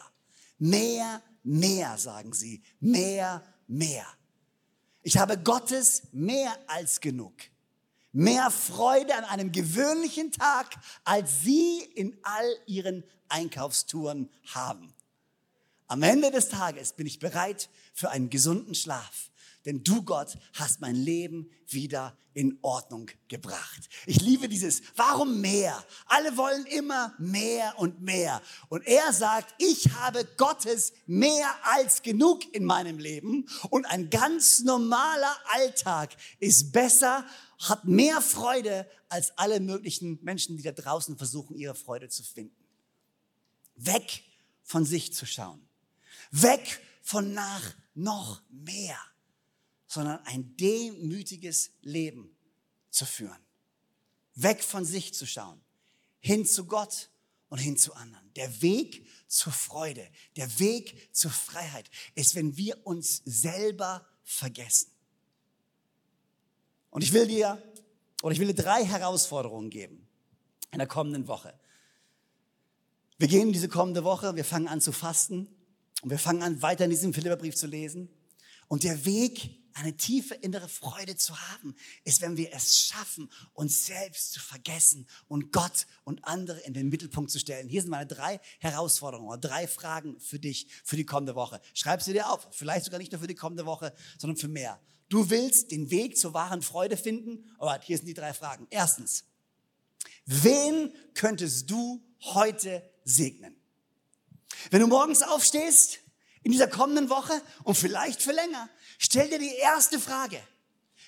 Mehr, 0.59 1.23
mehr, 1.43 1.99
sagen 1.99 2.33
sie. 2.33 2.63
Mehr, 2.81 3.43
mehr. 3.67 4.07
Ich 5.09 5.17
habe 5.17 5.39
Gottes 5.39 6.03
mehr 6.13 6.55
als 6.67 7.01
genug. 7.01 7.33
Mehr 8.13 8.51
Freude 8.51 9.15
an 9.15 9.25
einem 9.25 9.53
gewöhnlichen 9.53 10.33
Tag, 10.33 10.77
als 11.03 11.41
Sie 11.41 11.81
in 11.95 12.15
all 12.25 12.57
Ihren 12.67 13.03
Einkaufstouren 13.31 14.29
haben. 14.53 14.93
Am 15.87 16.03
Ende 16.03 16.31
des 16.31 16.51
Tages 16.51 16.93
bin 16.93 17.07
ich 17.07 17.21
bereit 17.21 17.71
für 17.95 18.11
einen 18.11 18.29
gesunden 18.29 18.75
Schlaf, 18.75 19.31
denn 19.69 19.85
du, 19.85 20.03
Gott, 20.03 20.39
hast 20.55 20.81
mein 20.81 20.95
Leben 20.95 21.51
wieder 21.67 22.17
in 22.33 22.59
Ordnung 22.63 23.11
gebracht. 23.29 23.91
Ich 24.07 24.19
liebe 24.23 24.49
dieses, 24.49 24.81
warum 24.97 25.43
mehr? 25.43 25.85
Alle 26.07 26.39
wollen 26.39 26.65
immer 26.65 27.15
mehr 27.19 27.75
und 27.77 28.01
mehr. 28.01 28.41
Und 28.71 28.87
er 28.87 29.13
sagt, 29.13 29.55
ich 29.59 29.93
habe 29.93 30.25
Gottes 30.39 30.95
mehr 31.05 31.55
als 31.65 32.01
genug 32.01 32.55
in 32.55 32.65
meinem 32.65 32.99
Leben 32.99 33.47
und 33.69 33.85
ein 33.85 34.09
ganz 34.09 34.61
normaler 34.61 35.37
Alltag 35.53 36.17
ist 36.39 36.73
besser, 36.73 37.27
hat 37.59 37.85
mehr 37.85 38.23
Freude 38.23 38.89
als 39.11 39.37
alle 39.37 39.61
möglichen 39.61 40.19
Menschen, 40.23 40.57
die 40.57 40.63
da 40.63 40.73
draußen 40.73 41.19
versuchen, 41.19 41.57
ihre 41.57 41.75
Freude 41.75 42.09
zu 42.09 42.23
finden. 42.23 42.57
Weg 43.75 44.25
von 44.63 44.87
sich 44.87 45.13
zu 45.13 45.27
schauen. 45.27 45.61
Weg 46.31 46.81
von 47.03 47.35
nach 47.35 47.75
noch 47.95 48.41
mehr 48.49 48.99
sondern 49.89 50.21
ein 50.27 50.57
demütiges 50.57 51.71
Leben 51.81 52.37
zu 52.91 53.07
führen. 53.07 53.39
Weg 54.35 54.63
von 54.63 54.85
sich 54.85 55.15
zu 55.15 55.27
schauen, 55.27 55.61
hin 56.21 56.47
zu 56.47 56.67
Gott 56.67 57.11
und 57.49 57.59
hin 57.59 57.77
zu 57.77 57.95
anderen. 57.95 58.33
Der 58.35 58.63
Weg 58.63 59.09
zur 59.27 59.51
Freude, 59.51 60.09
der 60.37 60.59
Weg 60.61 61.09
zur 61.13 61.31
Freiheit 61.31 61.91
ist, 62.15 62.35
wenn 62.35 62.57
wir 62.57 62.87
uns 62.87 63.23
selber 63.25 64.07
vergessen. 64.23 64.93
Und 66.91 67.03
ich 67.03 67.13
will 67.13 67.27
dir, 67.27 67.61
oder 68.23 68.33
ich 68.33 68.41
will 68.41 68.49
dir 68.49 68.63
drei 68.63 68.85
Herausforderungen 68.85 69.71
geben 69.71 70.07
in 70.71 70.79
der 70.79 70.89
kommenden 70.89 71.27
Woche. 71.27 71.59
Wir 73.17 73.29
gehen 73.29 73.53
diese 73.53 73.69
kommende 73.69 74.05
Woche, 74.05 74.37
wir 74.37 74.45
fangen 74.45 74.69
an 74.69 74.81
zu 74.81 74.93
fasten 74.93 75.49
und 76.03 76.11
wir 76.11 76.19
fangen 76.19 76.43
an, 76.43 76.63
weiter 76.63 76.85
in 76.85 76.91
diesem 76.91 77.15
Philipperbrief 77.15 77.57
zu 77.57 77.67
lesen. 77.67 78.09
Und 78.69 78.85
der 78.85 79.05
Weg 79.05 79.68
eine 79.79 79.97
tiefe 79.97 80.35
innere 80.35 80.69
Freude 80.69 81.17
zu 81.17 81.39
haben, 81.51 81.75
ist, 82.05 82.21
wenn 82.21 82.37
wir 82.37 82.53
es 82.53 82.79
schaffen, 82.79 83.31
uns 83.53 83.87
selbst 83.87 84.33
zu 84.33 84.41
vergessen 84.41 85.09
und 85.29 85.53
Gott 85.53 85.87
und 86.05 86.25
andere 86.25 86.61
in 86.61 86.75
den 86.75 86.89
Mittelpunkt 86.89 87.31
zu 87.31 87.39
stellen. 87.39 87.69
Hier 87.69 87.83
sind 87.83 87.91
meine 87.91 88.07
drei 88.07 88.41
Herausforderungen 88.59 89.41
drei 89.41 89.67
Fragen 89.69 90.19
für 90.21 90.39
dich 90.39 90.69
für 90.85 90.97
die 90.97 91.07
kommende 91.07 91.35
Woche. 91.35 91.61
Schreib 91.75 92.03
sie 92.03 92.13
dir 92.13 92.31
auf. 92.31 92.49
Vielleicht 92.51 92.85
sogar 92.85 92.99
nicht 92.99 93.13
nur 93.13 93.21
für 93.21 93.27
die 93.27 93.35
kommende 93.35 93.67
Woche, 93.67 93.95
sondern 94.19 94.37
für 94.37 94.49
mehr. 94.49 94.81
Du 95.09 95.31
willst 95.31 95.71
den 95.71 95.91
Weg 95.91 96.19
zur 96.19 96.35
wahren 96.35 96.63
Freude 96.63 96.97
finden? 96.97 97.51
Aber 97.59 97.81
hier 97.81 97.97
sind 97.97 98.07
die 98.07 98.15
drei 98.15 98.35
Fragen. 98.35 98.67
Erstens, 98.71 99.25
wen 100.27 100.93
könntest 101.15 101.71
du 101.71 102.03
heute 102.21 102.83
segnen? 103.05 103.57
Wenn 104.71 104.81
du 104.81 104.87
morgens 104.87 105.23
aufstehst, 105.23 106.01
in 106.43 106.53
dieser 106.53 106.69
kommenden 106.69 107.11
Woche 107.11 107.41
und 107.65 107.77
vielleicht 107.77 108.23
für 108.23 108.33
länger, 108.33 108.69
Stell 108.99 109.31
dir 109.31 109.39
die 109.39 109.55
erste 109.55 109.99
Frage. 109.99 110.43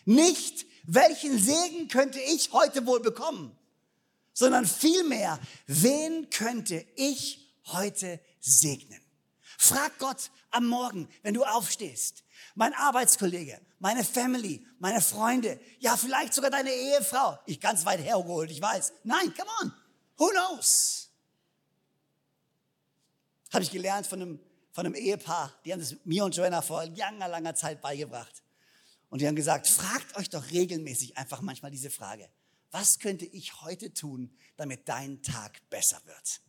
Nicht, 0.04 0.64
welchen 0.84 1.38
Segen 1.38 1.88
könnte 1.88 2.20
ich 2.20 2.52
heute 2.52 2.86
wohl 2.86 3.00
bekommen, 3.00 3.56
sondern 4.32 4.64
vielmehr, 4.64 5.38
wen 5.66 6.30
könnte 6.30 6.86
ich 6.96 7.54
heute 7.66 8.20
segnen? 8.40 9.00
Frag 9.58 9.98
Gott 9.98 10.30
am 10.50 10.66
Morgen, 10.66 11.08
wenn 11.22 11.34
du 11.34 11.44
aufstehst. 11.44 12.24
Mein 12.54 12.72
Arbeitskollege, 12.74 13.60
meine 13.78 14.04
Family, 14.04 14.66
meine 14.78 15.00
Freunde, 15.00 15.60
ja, 15.78 15.96
vielleicht 15.96 16.32
sogar 16.32 16.50
deine 16.50 16.72
Ehefrau. 16.72 17.38
Ich 17.44 17.60
ganz 17.60 17.84
weit 17.84 18.00
hergeholt, 18.00 18.50
ich 18.50 18.62
weiß. 18.62 18.92
Nein, 19.04 19.34
come 19.34 19.50
on. 19.62 19.72
Who 20.16 20.30
knows? 20.30 21.10
Habe 23.52 23.64
ich 23.64 23.70
gelernt 23.70 24.06
von 24.06 24.22
einem 24.22 24.40
von 24.80 24.86
einem 24.86 24.94
Ehepaar, 24.94 25.52
die 25.66 25.74
haben 25.74 25.80
es 25.80 25.96
mir 26.06 26.24
und 26.24 26.34
Joanna 26.34 26.62
vor 26.62 26.86
langer, 26.86 27.28
langer 27.28 27.54
Zeit 27.54 27.82
beigebracht. 27.82 28.42
Und 29.10 29.20
die 29.20 29.26
haben 29.26 29.36
gesagt, 29.36 29.68
fragt 29.68 30.16
euch 30.16 30.30
doch 30.30 30.50
regelmäßig 30.52 31.18
einfach 31.18 31.42
manchmal 31.42 31.70
diese 31.70 31.90
Frage. 31.90 32.30
Was 32.70 32.98
könnte 32.98 33.26
ich 33.26 33.60
heute 33.60 33.92
tun, 33.92 34.34
damit 34.56 34.88
dein 34.88 35.22
Tag 35.22 35.60
besser 35.68 36.00
wird? 36.06 36.40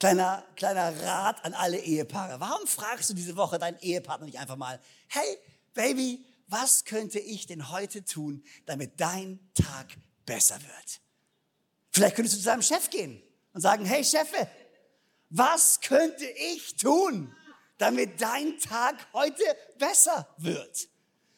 Kleiner, 0.00 0.44
kleiner 0.56 1.00
Rat 1.00 1.44
an 1.44 1.54
alle 1.54 1.78
Ehepaare. 1.78 2.40
Warum 2.40 2.66
fragst 2.66 3.10
du 3.10 3.14
diese 3.14 3.36
Woche 3.36 3.60
deinen 3.60 3.78
Ehepartner 3.78 4.26
nicht 4.26 4.40
einfach 4.40 4.56
mal, 4.56 4.80
hey, 5.06 5.38
Baby, 5.74 6.24
was 6.48 6.84
könnte 6.84 7.20
ich 7.20 7.46
denn 7.46 7.70
heute 7.70 8.04
tun, 8.04 8.42
damit 8.66 9.00
dein 9.00 9.38
Tag 9.54 9.96
besser 10.26 10.60
wird? 10.60 11.00
Vielleicht 11.92 12.16
könntest 12.16 12.34
du 12.34 12.40
zu 12.40 12.46
deinem 12.46 12.62
Chef 12.62 12.90
gehen 12.90 13.22
und 13.52 13.60
sagen, 13.60 13.84
hey 13.84 14.02
Chefe, 14.02 14.48
was 15.30 15.80
könnte 15.80 16.26
ich 16.54 16.76
tun, 16.76 17.34
damit 17.78 18.20
dein 18.20 18.58
Tag 18.58 18.96
heute 19.12 19.42
besser 19.78 20.28
wird? 20.38 20.88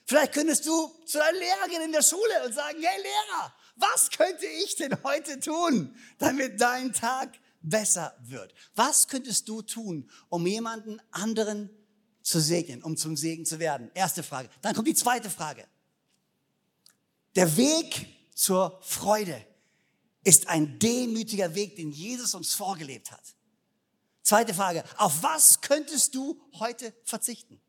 Vielleicht 0.05 0.33
könntest 0.33 0.67
du 0.67 0.89
zu 1.05 1.19
deiner 1.19 1.39
Lehrerin 1.39 1.87
in 1.87 1.93
der 1.93 2.03
Schule 2.03 2.45
und 2.45 2.55
sagen, 2.55 2.79
hey 2.81 3.03
Lehrer, 3.03 3.53
was 3.77 4.11
könnte 4.11 4.47
ich 4.47 4.77
denn 4.77 4.97
heute 5.03 5.41
tun, 5.41 5.97
damit 6.19 6.61
dein 6.61 6.93
Tag 6.93 7.39
besser 7.61 8.17
wird? 8.23 8.55
Was 8.75 9.09
könntest 9.09 9.49
du 9.49 9.63
tun, 9.63 10.11
um 10.29 10.47
jemanden 10.47 11.01
anderen 11.11 11.71
zu 12.23 12.41
segnen, 12.41 12.83
um 12.83 12.97
zum 12.97 13.17
Segen 13.17 13.45
zu 13.45 13.59
werden? 13.59 13.91
Erste 13.95 14.23
Frage. 14.23 14.49
Dann 14.63 14.75
kommt 14.75 14.89
die 14.89 14.95
zweite 14.95 15.29
Frage. 15.29 15.67
Der 17.35 17.57
Weg 17.57 18.07
zur 18.35 18.79
Freude 18.83 19.45
ist 20.23 20.49
ein 20.49 20.79
demütiger 20.79 21.55
Weg, 21.55 21.77
den 21.77 21.91
Jesus 21.91 22.35
uns 22.35 22.55
vorgelebt 22.55 23.13
hat. 23.13 23.36
Zweite 24.27 24.55
Frage, 24.55 24.83
auf 24.97 25.23
was 25.23 25.61
könntest 25.61 26.17
du 26.17 26.37
heute 26.59 26.93
verzichten? 27.05 27.61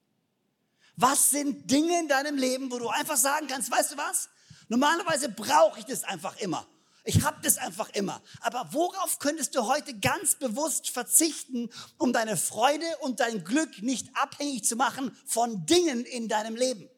Was 0.96 1.30
sind 1.30 1.70
Dinge 1.70 2.00
in 2.00 2.08
deinem 2.08 2.36
Leben, 2.36 2.72
wo 2.72 2.80
du 2.80 2.90
einfach 2.90 3.16
sagen 3.16 3.46
kannst, 3.46 3.70
weißt 3.70 3.92
du 3.92 3.98
was? 3.98 4.28
Normalerweise 4.68 5.30
brauche 5.30 5.78
ich 5.78 5.86
das 5.86 6.04
einfach 6.04 6.36
immer. 6.38 6.66
Ich 7.04 7.24
habe 7.24 7.38
das 7.44 7.60
einfach 7.60 7.90
immer. 7.90 8.24
Aber 8.40 8.70
worauf 8.72 9.20
könntest 9.20 9.54
du 9.54 9.68
heute 9.68 10.00
ganz 10.00 10.34
bewusst 10.34 10.90
verzichten, 10.90 11.70
um 12.00 12.12
deine 12.12 12.38
Freude 12.38 12.88
und 13.02 13.20
dein 13.20 13.44
Glück 13.44 13.84
nicht 13.84 14.10
abhängig 14.16 14.66
zu 14.66 14.76
machen 14.76 15.16
von 15.28 15.68
Dingen 15.68 16.06
in 16.06 16.28
deinem 16.28 16.56
Leben? 16.56 16.90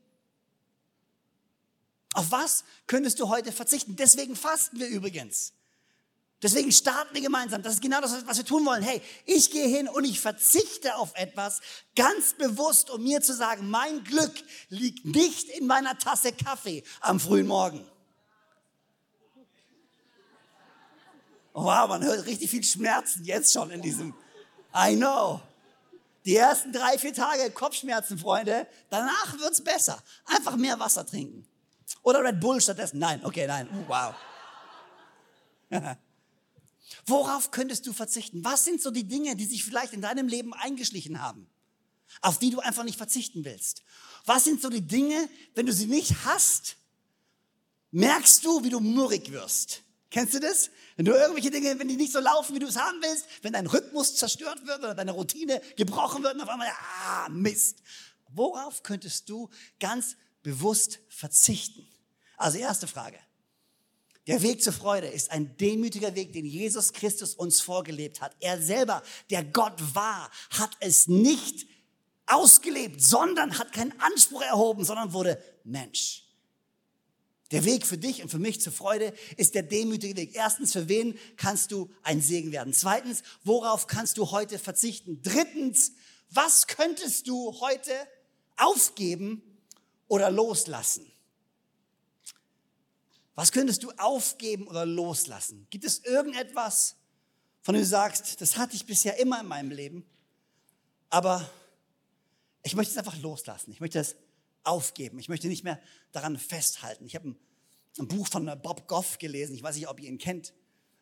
Auf 2.14 2.32
was 2.32 2.64
könntest 2.88 3.20
du 3.20 3.28
heute 3.28 3.52
verzichten? 3.52 3.98
Deswegen 3.98 4.38
fasten 4.38 4.80
wir 4.80 4.88
übrigens. 4.88 5.52
Deswegen 6.42 6.72
starten 6.72 7.14
wir 7.14 7.22
gemeinsam. 7.22 7.62
Das 7.62 7.74
ist 7.74 7.82
genau 7.82 8.00
das, 8.00 8.26
was 8.26 8.38
wir 8.38 8.46
tun 8.46 8.66
wollen. 8.66 8.82
Hey, 8.82 9.02
ich 9.26 9.52
gehe 9.52 9.68
hin 9.68 9.90
und 9.90 10.06
ich 10.06 10.22
verzichte 10.22 10.96
auf 10.96 11.12
etwas 11.16 11.60
ganz 11.96 12.34
bewusst, 12.34 12.90
um 12.90 13.04
mir 13.04 13.22
zu 13.22 13.34
sagen, 13.34 13.70
mein 13.70 14.04
Glück 14.06 14.32
liegt 14.70 15.06
nicht 15.06 15.50
in 15.50 15.68
meiner 15.68 15.98
Tasse 15.98 16.32
Kaffee 16.32 16.84
am 17.02 17.20
frühen 17.20 17.48
Morgen. 17.48 17.86
Wow, 21.52 21.90
man 21.90 22.04
hört 22.04 22.26
richtig 22.26 22.50
viel 22.50 22.64
Schmerzen 22.64 23.26
jetzt 23.26 23.52
schon 23.52 23.70
in 23.72 23.82
diesem. 23.82 24.14
I 24.74 24.96
know. 24.96 25.42
Die 26.24 26.38
ersten 26.38 26.72
drei, 26.72 26.98
vier 26.98 27.14
Tage 27.14 27.52
Kopfschmerzen, 27.52 28.18
Freunde. 28.18 28.66
Danach 28.90 29.38
wird's 29.40 29.62
besser. 29.62 30.02
Einfach 30.26 30.56
mehr 30.56 30.80
Wasser 30.80 31.06
trinken. 31.06 31.46
Oder 32.02 32.24
Red 32.24 32.40
Bull 32.40 32.62
stattdessen. 32.62 33.00
Nein, 33.00 33.26
okay, 33.26 33.46
nein. 33.46 33.68
Wow. 33.88 34.16
Worauf 37.06 37.52
könntest 37.52 37.86
du 37.88 37.94
verzichten? 37.94 38.44
Was 38.44 38.66
sind 38.66 38.82
so 38.82 38.92
die 38.92 39.08
Dinge, 39.08 39.36
die 39.36 39.46
sich 39.46 39.64
vielleicht 39.64 39.94
in 39.94 40.02
deinem 40.02 40.28
Leben 40.28 40.54
eingeschlichen 40.54 41.22
haben, 41.22 41.48
auf 42.22 42.40
die 42.40 42.50
du 42.50 42.60
einfach 42.60 42.84
nicht 42.84 42.98
verzichten 42.98 43.46
willst? 43.46 43.84
Was 44.26 44.44
sind 44.44 44.62
so 44.62 44.70
die 44.70 44.82
Dinge, 44.82 45.30
wenn 45.56 45.66
du 45.66 45.74
sie 45.74 45.88
nicht 45.88 46.26
hast, 46.26 46.78
merkst 47.92 48.44
du, 48.46 48.64
wie 48.64 48.70
du 48.70 48.80
murrig 48.80 49.32
wirst? 49.32 49.84
Kennst 50.12 50.34
du 50.34 50.40
das? 50.40 50.72
Wenn 50.96 51.06
du 51.06 51.14
irgendwelche 51.14 51.52
Dinge, 51.52 51.78
wenn 51.78 51.88
die 51.88 51.96
nicht 51.96 52.12
so 52.12 52.20
laufen, 52.20 52.56
wie 52.56 52.60
du 52.60 52.68
es 52.68 52.78
haben 52.78 53.00
willst, 53.02 53.26
wenn 53.44 53.54
dein 53.54 53.68
Rhythmus 53.68 54.16
zerstört 54.16 54.66
wird 54.66 54.80
oder 54.80 54.96
deine 54.96 55.12
Routine 55.12 55.62
gebrochen 55.78 56.24
wird 56.24 56.36
und 56.36 56.42
auf 56.42 56.50
einmal, 56.50 56.72
ah, 57.06 57.30
Mist. 57.30 57.84
Worauf 58.30 58.84
könntest 58.84 59.30
du 59.30 59.50
ganz 59.80 60.16
bewusst 60.42 61.00
verzichten? 61.10 61.88
Also 62.38 62.58
erste 62.58 62.88
Frage. 62.88 63.20
Der 64.30 64.44
Weg 64.44 64.62
zur 64.62 64.74
Freude 64.74 65.08
ist 65.08 65.32
ein 65.32 65.58
demütiger 65.58 66.14
Weg, 66.14 66.34
den 66.34 66.46
Jesus 66.46 66.94
Christus 66.94 67.34
uns 67.34 67.62
vorgelebt 67.62 68.22
hat. 68.22 68.36
Er 68.40 68.62
selber, 68.62 69.02
der 69.32 69.44
Gott 69.44 69.74
war, 69.96 70.30
hat 70.52 70.70
es 70.82 71.08
nicht 71.08 71.66
ausgelebt, 72.28 73.02
sondern 73.02 73.58
hat 73.58 73.74
keinen 73.74 74.00
Anspruch 74.00 74.44
erhoben, 74.44 74.86
sondern 74.86 75.14
wurde 75.14 75.44
Mensch. 75.64 76.26
Der 77.50 77.66
Weg 77.66 77.88
für 77.88 77.98
dich 77.98 78.22
und 78.22 78.30
für 78.30 78.38
mich 78.38 78.62
zur 78.62 78.72
Freude 78.72 79.16
ist 79.36 79.56
der 79.56 79.64
demütige 79.64 80.16
Weg. 80.16 80.36
Erstens, 80.36 80.74
für 80.74 80.88
wen 80.88 81.18
kannst 81.36 81.72
du 81.72 81.90
ein 82.04 82.22
Segen 82.22 82.52
werden? 82.52 82.72
Zweitens, 82.72 83.24
worauf 83.44 83.88
kannst 83.88 84.20
du 84.20 84.30
heute 84.30 84.60
verzichten? 84.60 85.24
Drittens, 85.24 85.94
was 86.30 86.68
könntest 86.68 87.28
du 87.28 87.60
heute 87.62 87.94
aufgeben 88.58 89.42
oder 90.08 90.30
loslassen? 90.30 91.12
Was 93.40 93.54
könntest 93.54 93.84
du 93.84 93.92
aufgeben 93.92 94.68
oder 94.68 94.86
loslassen? 94.86 95.66
Gibt 95.70 95.86
es 95.86 96.00
irgendetwas, 96.00 96.98
von 97.62 97.74
dem 97.74 97.84
du 97.84 97.88
sagst, 97.88 98.42
das 98.42 98.58
hatte 98.58 98.76
ich 98.76 98.86
bisher 98.86 99.18
immer 99.18 99.40
in 99.40 99.48
meinem 99.48 99.72
Leben, 99.72 100.06
aber 101.10 101.50
ich 102.64 102.76
möchte 102.76 102.92
es 102.92 102.98
einfach 102.98 103.18
loslassen. 103.22 103.72
Ich 103.72 103.80
möchte 103.80 103.98
es 103.98 104.18
aufgeben. 104.64 105.20
Ich 105.20 105.30
möchte 105.30 105.48
nicht 105.48 105.64
mehr 105.64 105.80
daran 106.12 106.38
festhalten. 106.38 107.06
Ich 107.06 107.16
habe 107.16 107.30
ein, 107.30 107.40
ein, 108.00 108.10
Buch 108.10 108.28
von 108.28 108.46
Bob 108.62 108.90
Goff 108.90 109.18
gelesen. 109.20 109.56
Ich 109.56 109.64
weiß 109.64 109.78
nicht, 109.78 109.88
ob 109.88 110.02
ihr 110.02 110.10
ihn 110.10 110.18
kennt. 110.18 110.54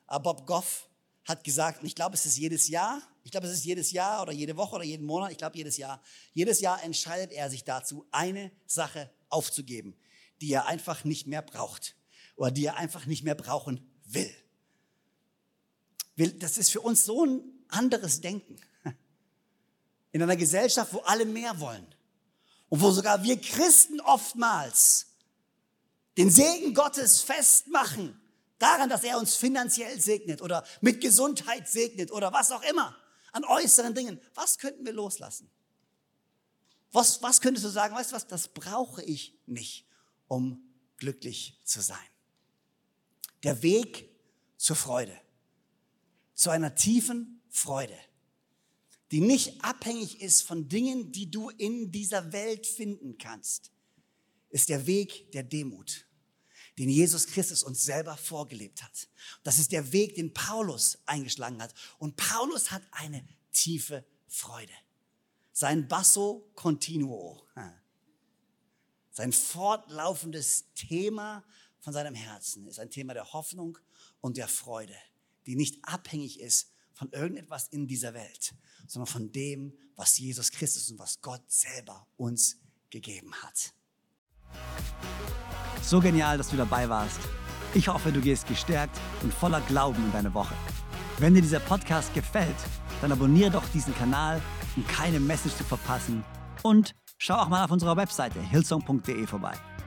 Aber 0.06 0.36
Bob 0.36 0.46
Goff 0.46 0.92
hat 1.24 1.44
gesagt, 1.44 1.82
und 1.82 1.88
ich 1.88 1.96
glaube, 1.96 2.14
es 2.14 2.28
ist 2.28 2.38
jedes 2.38 2.68
Jahr, 2.68 3.02
ich 3.24 3.32
glaube, 3.32 3.48
es 3.48 3.54
ist 3.54 3.66
jedes 3.66 3.92
Jahr 3.92 4.22
oder 4.22 4.32
jede 4.32 4.56
Woche 4.58 4.76
oder 4.76 4.86
jeden 4.86 5.08
Monat, 5.08 5.32
ich 5.32 5.40
glaube, 5.40 5.58
jedes 5.58 5.78
Jahr. 5.78 6.04
Jedes 6.34 6.60
Jahr 6.62 6.84
entscheidet 6.84 7.32
er 7.32 7.50
sich 7.50 7.64
dazu, 7.64 8.06
eine 8.12 8.52
Sache 8.68 9.10
aufzugeben, 9.28 9.96
die 10.40 10.54
er 10.54 10.68
einfach 10.68 11.04
nicht 11.04 11.26
mehr 11.26 11.42
braucht 11.42 11.96
oder 12.38 12.52
die 12.52 12.66
er 12.66 12.78
einfach 12.78 13.06
nicht 13.06 13.24
mehr 13.24 13.36
brauchen 13.36 13.86
will. 14.06 14.34
Das 16.40 16.58
ist 16.58 16.72
für 16.72 16.82
uns 16.82 17.04
so 17.04 17.26
ein 17.26 17.42
anderes 17.68 18.22
Denken. 18.22 18.56
In 20.12 20.24
einer 20.24 20.38
Gesellschaft, 20.38 20.94
wo 20.94 21.00
alle 21.00 21.26
mehr 21.26 21.60
wollen 21.60 21.86
und 22.70 22.82
wo 22.82 22.92
sogar 22.92 23.24
wir 23.24 23.40
Christen 23.42 24.00
oftmals 24.02 25.08
den 26.18 26.32
Segen 26.32 26.74
Gottes 26.74 27.22
festmachen 27.22 28.20
daran, 28.58 28.90
dass 28.90 29.04
er 29.04 29.20
uns 29.20 29.36
finanziell 29.36 30.00
segnet 30.00 30.42
oder 30.42 30.66
mit 30.82 31.02
Gesundheit 31.02 31.68
segnet 31.68 32.12
oder 32.12 32.34
was 32.34 32.52
auch 32.52 32.64
immer 32.64 32.96
an 33.32 33.44
äußeren 33.44 33.94
Dingen. 33.94 34.20
Was 34.34 34.58
könnten 34.58 34.86
wir 34.86 34.94
loslassen? 34.94 35.52
Was, 36.92 37.22
was 37.22 37.42
könntest 37.42 37.66
du 37.66 37.70
sagen, 37.70 37.94
weißt 37.96 38.12
du 38.12 38.16
was, 38.16 38.28
das 38.28 38.48
brauche 38.48 39.04
ich 39.04 39.40
nicht, 39.46 39.88
um 40.28 40.64
glücklich 40.98 41.60
zu 41.64 41.82
sein 41.82 41.98
der 43.44 43.62
Weg 43.62 44.10
zur 44.58 44.76
Freude, 44.76 45.20
zu 46.34 46.50
einer 46.50 46.76
tiefen 46.76 47.42
Freude, 47.50 47.98
die 49.12 49.22
nicht 49.22 49.64
abhängig 49.64 50.22
ist 50.22 50.44
von 50.44 50.68
Dingen, 50.68 51.12
die 51.12 51.32
du 51.32 51.50
in 51.50 51.92
dieser 51.92 52.32
Welt 52.34 52.68
finden 52.68 53.18
kannst, 53.18 53.72
ist 54.50 54.70
der 54.70 54.86
Weg 54.86 55.32
der 55.32 55.44
Demut, 55.44 56.06
den 56.78 56.90
Jesus 56.90 57.28
Christus 57.28 57.64
uns 57.64 57.84
selber 57.84 58.18
vorgelebt 58.18 58.84
hat. 58.84 59.10
Das 59.44 59.60
ist 59.60 59.72
der 59.72 59.92
Weg, 59.92 60.16
den 60.16 60.34
Paulus 60.34 61.00
eingeschlagen 61.06 61.62
hat. 61.62 61.74
Und 61.98 62.16
Paulus 62.18 62.72
hat 62.72 62.84
eine 62.92 63.28
tiefe 63.52 64.06
Freude. 64.28 64.74
Sein 65.54 65.88
Basso 65.88 66.52
Continuo, 66.54 67.48
sein 69.12 69.34
fortlaufendes 69.34 70.66
Thema 70.76 71.44
von 71.88 71.94
seinem 71.94 72.16
Herzen 72.16 72.68
ist 72.68 72.80
ein 72.80 72.90
Thema 72.90 73.14
der 73.14 73.32
Hoffnung 73.32 73.78
und 74.20 74.36
der 74.36 74.50
Freude, 74.50 74.94
die 75.46 75.56
nicht 75.56 75.80
abhängig 75.84 76.42
ist 76.42 76.74
von 76.92 77.10
irgendetwas 77.14 77.70
in 77.70 77.88
dieser 77.88 78.14
Welt, 78.14 78.56
sondern 78.90 79.08
von 79.08 79.32
dem, 79.32 79.72
was 79.96 80.18
Jesus 80.18 80.52
Christus 80.52 80.92
und 80.92 81.00
was 81.00 81.22
Gott 81.22 81.44
selber 81.48 82.06
uns 82.18 82.58
gegeben 82.90 83.34
hat. 83.36 83.72
So 85.82 86.02
genial, 86.02 86.38
dass 86.38 86.50
du 86.50 86.58
dabei 86.58 86.90
warst. 86.90 87.22
Ich 87.74 87.88
hoffe, 87.88 88.12
du 88.12 88.20
gehst 88.20 88.50
gestärkt 88.50 89.00
und 89.24 89.34
voller 89.34 89.62
Glauben 89.62 90.04
in 90.04 90.12
deine 90.12 90.34
Woche. 90.34 90.56
Wenn 91.20 91.36
dir 91.36 91.42
dieser 91.42 91.62
Podcast 91.62 92.14
gefällt, 92.14 92.58
dann 93.00 93.14
abonniere 93.14 93.52
doch 93.52 93.70
diesen 93.70 93.96
Kanal, 93.96 94.42
um 94.76 94.86
keine 94.88 95.22
Message 95.22 95.56
zu 95.56 95.64
verpassen. 95.64 96.26
Und 96.64 96.96
schau 97.18 97.36
auch 97.36 97.48
mal 97.48 97.64
auf 97.64 97.72
unserer 97.72 97.96
Webseite 97.96 98.42
hillsong.de 98.42 99.26
vorbei. 99.26 99.58